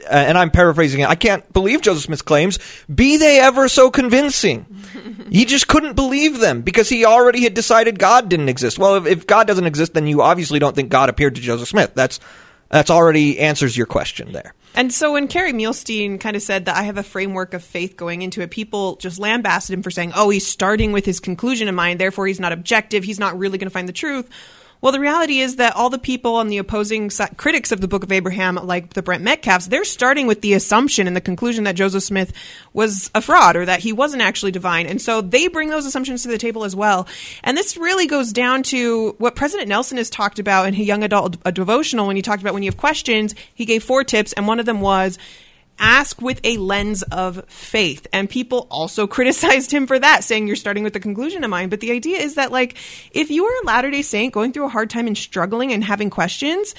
uh, 0.06 0.14
and 0.14 0.38
I'm 0.38 0.52
paraphrasing 0.52 1.02
it. 1.02 1.10
I 1.10 1.16
can't 1.16 1.52
believe 1.54 1.82
Joseph 1.82 2.04
Smith's 2.04 2.22
claims, 2.22 2.60
be 2.94 3.18
they 3.18 3.40
ever 3.40 3.68
so 3.68 3.92
convincing. 3.92 4.66
he 5.30 5.46
just 5.46 5.68
couldn't 5.68 5.94
believe 5.94 6.40
them 6.40 6.62
because 6.62 6.90
he 6.90 7.06
already 7.06 7.44
had 7.44 7.54
decided 7.54 8.00
God 8.00 8.30
didn't 8.30 8.50
exist. 8.50 8.80
Well, 8.80 8.96
if, 8.96 9.06
if 9.06 9.28
God 9.28 9.48
doesn't 9.48 9.66
exist, 9.66 9.94
then 9.94 10.08
you 10.08 10.22
obviously 10.22 10.60
don't 10.60 10.76
think 10.76 10.90
God 10.90 11.10
appeared 11.10 11.36
to 11.36 11.42
Joseph 11.42 11.70
Smith. 11.70 11.94
That's 11.94 12.20
that's 12.72 12.90
already 12.90 13.40
answers 13.40 13.76
your 13.76 13.86
question 13.86 14.32
there. 14.32 14.54
And 14.74 14.94
so 14.94 15.14
when 15.14 15.28
Kerry 15.28 15.52
Muhlestein 15.52 16.20
kind 16.20 16.38
of 16.38 16.42
said 16.42 16.66
that 16.66 16.78
I 16.78 16.84
have 16.84 16.98
a 16.98 17.04
framework 17.04 17.54
of 17.54 17.64
faith 17.64 17.98
going 17.98 18.22
into 18.22 18.42
it, 18.42 18.52
people 18.52 18.96
just 18.96 19.20
lambasted 19.20 19.74
him 19.74 19.84
for 19.84 19.92
saying, 19.92 20.14
oh, 20.16 20.30
he's 20.30 20.48
starting 20.48 20.94
with 20.94 21.06
his 21.06 21.20
conclusion 21.20 21.68
in 21.68 21.76
mind, 21.76 22.00
therefore 22.00 22.28
he's 22.28 22.40
not 22.40 22.54
objective, 22.54 23.04
he's 23.04 23.20
not 23.20 23.38
really 23.38 23.58
going 23.58 23.68
to 23.68 23.74
find 23.74 23.90
the 23.90 23.94
truth. 23.94 24.30
Well, 24.82 24.92
the 24.92 25.00
reality 25.00 25.40
is 25.40 25.58
that 25.58 25.76
all 25.76 25.92
the 25.92 26.00
people 26.00 26.36
on 26.36 26.48
the 26.48 26.58
opposing 26.58 27.12
si- 27.12 27.28
critics 27.38 27.72
of 27.72 27.82
the 27.82 27.88
Book 27.88 28.04
of 28.04 28.12
Abraham, 28.12 28.56
like 28.56 28.94
the 28.94 29.04
Brent 29.04 29.24
Metcalfes, 29.24 29.68
they're 29.68 29.84
starting 29.84 30.26
with 30.26 30.42
the 30.42 30.54
assumption 30.54 31.06
and 31.06 31.16
the 31.16 31.22
conclusion 31.22 31.66
that 31.66 31.76
Joseph 31.76 32.02
Smith 32.02 32.34
was 32.74 33.12
a 33.14 33.22
fraud 33.22 33.56
or 33.56 33.66
that 33.66 33.82
he 33.82 33.94
wasn't 33.94 34.24
actually 34.24 34.52
divine. 34.52 34.88
And 34.88 35.00
so 35.00 35.22
they 35.22 35.48
bring 35.48 35.70
those 35.70 35.86
assumptions 35.86 36.24
to 36.24 36.30
the 36.30 36.40
table 36.40 36.64
as 36.64 36.76
well. 36.76 37.08
And 37.44 37.56
this 37.56 37.78
really 37.78 38.08
goes 38.08 38.34
down 38.34 38.64
to 38.64 39.14
what 39.20 39.36
President 39.36 39.70
Nelson 39.70 39.98
has 39.98 40.10
talked 40.10 40.40
about 40.40 40.68
in 40.68 40.74
a 40.74 40.78
young 40.78 41.04
adult 41.04 41.38
a 41.46 41.52
devotional 41.52 42.08
when 42.08 42.16
he 42.16 42.24
talked 42.24 42.42
about 42.42 42.56
when 42.56 42.64
you 42.64 42.72
have 42.72 42.78
questions, 42.78 43.36
he 43.54 43.66
gave 43.66 43.84
four 43.84 44.04
tips, 44.04 44.34
and 44.34 44.48
one 44.48 44.60
of 44.60 44.66
them 44.66 44.82
was 44.82 45.20
ask 45.82 46.22
with 46.22 46.40
a 46.44 46.58
lens 46.58 47.02
of 47.04 47.44
faith. 47.50 48.08
And 48.14 48.30
people 48.30 48.68
also 48.72 49.08
criticized 49.16 49.72
him 49.72 49.88
for 49.88 50.00
that, 50.00 50.24
saying 50.24 50.48
you're 50.48 50.56
starting 50.56 50.84
with 50.84 50.94
the 50.94 51.00
conclusion 51.00 51.44
in 51.44 51.50
mind. 51.50 51.72
But 51.72 51.82
the 51.82 51.92
idea 51.92 52.20
is 52.20 52.36
that, 52.36 52.52
like, 52.52 52.78
if 53.12 53.30
you 53.30 53.46
are 53.46 53.62
a 53.64 53.66
Latter 53.66 53.92
day 53.92 54.02
Saint 54.02 54.34
going 54.34 54.54
through 54.54 54.66
a 54.66 54.70
hard 54.70 54.90
time 54.90 55.08
and 55.08 55.18
struggling 55.18 55.74
and 55.74 55.84
having 55.84 56.10
questions, 56.10 56.76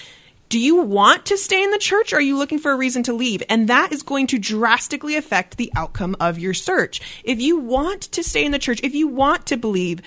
do 0.49 0.59
you 0.59 0.83
want 0.83 1.25
to 1.27 1.38
stay 1.38 1.65
in 1.65 1.71
the 1.71 1.79
church 1.79 2.12
or 2.12 2.17
are 2.17 2.21
you 2.21 2.37
looking 2.37 2.59
for 2.59 2.73
a 2.73 2.77
reason 2.77 3.03
to 3.05 3.15
leave? 3.15 3.43
And 3.49 3.69
that 3.69 3.91
is 3.91 4.03
going 4.03 4.27
to 4.29 4.38
drastically 4.38 5.17
affect 5.17 5.57
the 5.57 5.73
outcome 5.75 6.15
of 6.21 6.38
your 6.38 6.53
search. 6.53 7.01
If 7.25 7.41
you 7.41 7.59
want 7.59 8.03
to 8.03 8.23
stay 8.23 8.45
in 8.45 8.53
the 8.53 8.59
church, 8.59 8.79
if 8.83 8.95
you 8.95 9.09
want 9.09 9.47
to 9.47 9.57
believe, 9.57 10.03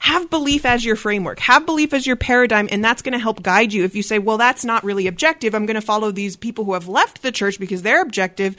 have 0.00 0.30
belief 0.30 0.64
as 0.64 0.84
your 0.84 0.96
framework, 0.96 1.38
have 1.40 1.66
belief 1.66 1.92
as 1.92 2.06
your 2.06 2.16
paradigm, 2.16 2.68
and 2.72 2.82
that's 2.82 3.02
going 3.02 3.12
to 3.12 3.18
help 3.18 3.42
guide 3.42 3.72
you. 3.72 3.84
If 3.84 3.94
you 3.94 4.02
say, 4.02 4.18
well, 4.18 4.38
that's 4.38 4.64
not 4.64 4.82
really 4.82 5.06
objective, 5.06 5.54
I'm 5.54 5.66
going 5.66 5.76
to 5.76 5.80
follow 5.80 6.10
these 6.10 6.36
people 6.36 6.64
who 6.64 6.72
have 6.72 6.88
left 6.88 7.22
the 7.22 7.30
church 7.30 7.60
because 7.60 7.82
they're 7.82 8.00
objective. 8.00 8.56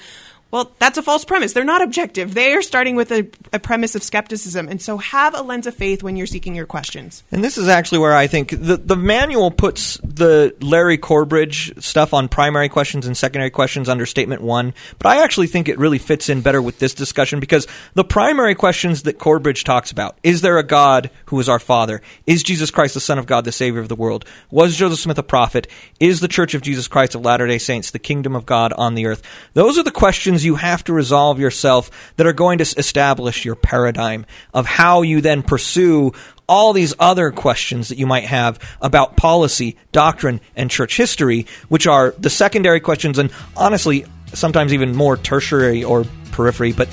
Well, 0.52 0.72
that's 0.80 0.98
a 0.98 1.02
false 1.02 1.26
premise. 1.26 1.54
They're 1.54 1.64
not 1.64 1.82
objective. 1.82 2.34
They 2.34 2.54
are 2.54 2.62
starting 2.62 2.96
with 2.96 3.12
a, 3.12 3.28
a, 3.54 3.60
premise 3.60 3.96
of 3.96 4.04
skepticism. 4.04 4.68
And 4.68 4.82
so 4.82 4.98
have 4.98 5.34
a 5.34 5.42
lens 5.42 5.66
of 5.66 5.74
faith 5.74 6.04
when 6.04 6.18
you're 6.18 6.28
seeking 6.28 6.56
your 6.56 6.66
questions. 6.66 7.24
And 7.32 7.42
this 7.42 7.58
is 7.58 7.70
actually 7.70 8.00
where 8.00 8.14
I 8.14 8.28
think 8.28 8.50
the, 8.50 8.76
the 8.76 8.98
manual 8.98 9.50
puts 9.50 9.98
the 10.16 10.56
Larry 10.62 10.98
Corbridge 10.98 11.84
stuff 11.84 12.14
on 12.14 12.28
primary 12.28 12.70
questions 12.70 13.06
and 13.06 13.18
secondary 13.18 13.50
questions 13.50 13.90
under 13.90 14.06
statement 14.06 14.42
one. 14.42 14.74
But 14.98 15.08
I 15.08 15.24
actually 15.24 15.48
think 15.48 15.68
it 15.68 15.78
really 15.78 15.98
fits 15.98 16.30
in 16.30 16.42
better 16.42 16.62
with 16.62 16.80
this 16.80 16.94
discussion 16.94 17.40
because 17.40 17.68
the 17.94 18.04
primary 18.04 18.56
questions 18.56 19.04
that 19.04 19.20
Corbridge 19.20 19.64
talks 19.64 19.92
about 19.92 20.18
is 20.24 20.42
there 20.42 20.58
a 20.58 20.64
God 20.64 21.10
who 21.26 21.40
is 21.40 21.50
our 21.50 21.60
Father? 21.60 22.02
Is 22.26 22.44
Jesus 22.44 22.72
Christ 22.72 22.94
the 22.94 23.00
Son 23.00 23.18
of 23.18 23.26
God, 23.26 23.46
the 23.46 23.52
Savior 23.52 23.82
of 23.82 23.90
the 23.90 23.96
world? 23.96 24.26
Was 24.50 24.78
Joseph 24.78 25.00
Smith 25.00 25.18
a 25.18 25.24
prophet? 25.24 25.68
Is 26.00 26.20
the 26.20 26.28
Church 26.28 26.54
of 26.54 26.62
Jesus 26.62 26.88
Christ 26.88 27.16
of 27.16 27.22
Latter 27.22 27.48
day 27.48 27.58
Saints 27.58 27.92
the 27.92 28.00
kingdom 28.00 28.36
of 28.36 28.46
God 28.46 28.74
on 28.74 28.96
the 28.96 29.06
earth? 29.06 29.22
Those 29.54 29.78
are 29.78 29.84
the 29.84 29.92
questions 29.92 30.46
you 30.46 30.56
have 30.56 30.84
to 30.86 30.94
resolve 30.94 31.40
yourself 31.40 32.14
that 32.18 32.28
are 32.28 32.34
going 32.34 32.58
to 32.60 32.76
establish 32.78 33.46
your 33.46 33.56
paradigm 33.56 34.26
of 34.54 34.66
how 34.66 35.02
you 35.02 35.22
then 35.22 35.44
pursue 35.44 36.14
all 36.52 36.74
these 36.74 36.94
other 37.00 37.32
questions 37.32 37.88
that 37.88 37.98
you 37.98 38.06
might 38.06 38.26
have 38.26 38.60
about 38.82 39.16
policy, 39.16 39.78
doctrine, 39.94 40.42
and 40.54 40.70
church 40.70 40.98
history, 40.98 41.48
which 41.70 41.88
are 41.88 42.14
the 42.20 42.30
secondary 42.30 42.82
questions 42.82 43.18
and 43.18 43.32
honestly, 43.56 44.06
sometimes 44.34 44.74
even 44.74 44.94
more 44.94 45.16
tertiary 45.16 45.82
or 45.82 46.04
periphery, 46.32 46.74
but 46.74 46.90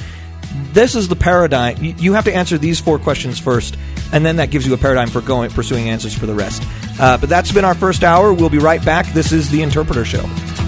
this 0.72 0.94
is 0.94 1.08
the 1.08 1.16
paradigm. 1.16 1.76
You 1.82 2.12
have 2.12 2.24
to 2.26 2.34
answer 2.34 2.56
these 2.56 2.80
four 2.80 3.00
questions 3.00 3.40
first, 3.40 3.76
and 4.12 4.24
then 4.24 4.36
that 4.36 4.52
gives 4.52 4.64
you 4.64 4.74
a 4.74 4.78
paradigm 4.78 5.08
for 5.08 5.20
going 5.20 5.50
pursuing 5.50 5.88
answers 5.88 6.16
for 6.16 6.26
the 6.26 6.34
rest. 6.34 6.62
Uh, 7.00 7.18
but 7.18 7.28
that's 7.28 7.50
been 7.50 7.64
our 7.64 7.74
first 7.74 8.04
hour. 8.04 8.32
We'll 8.32 8.50
be 8.50 8.58
right 8.58 8.82
back. 8.84 9.06
This 9.12 9.32
is 9.32 9.50
the 9.50 9.62
Interpreter 9.62 10.04
Show. 10.04 10.67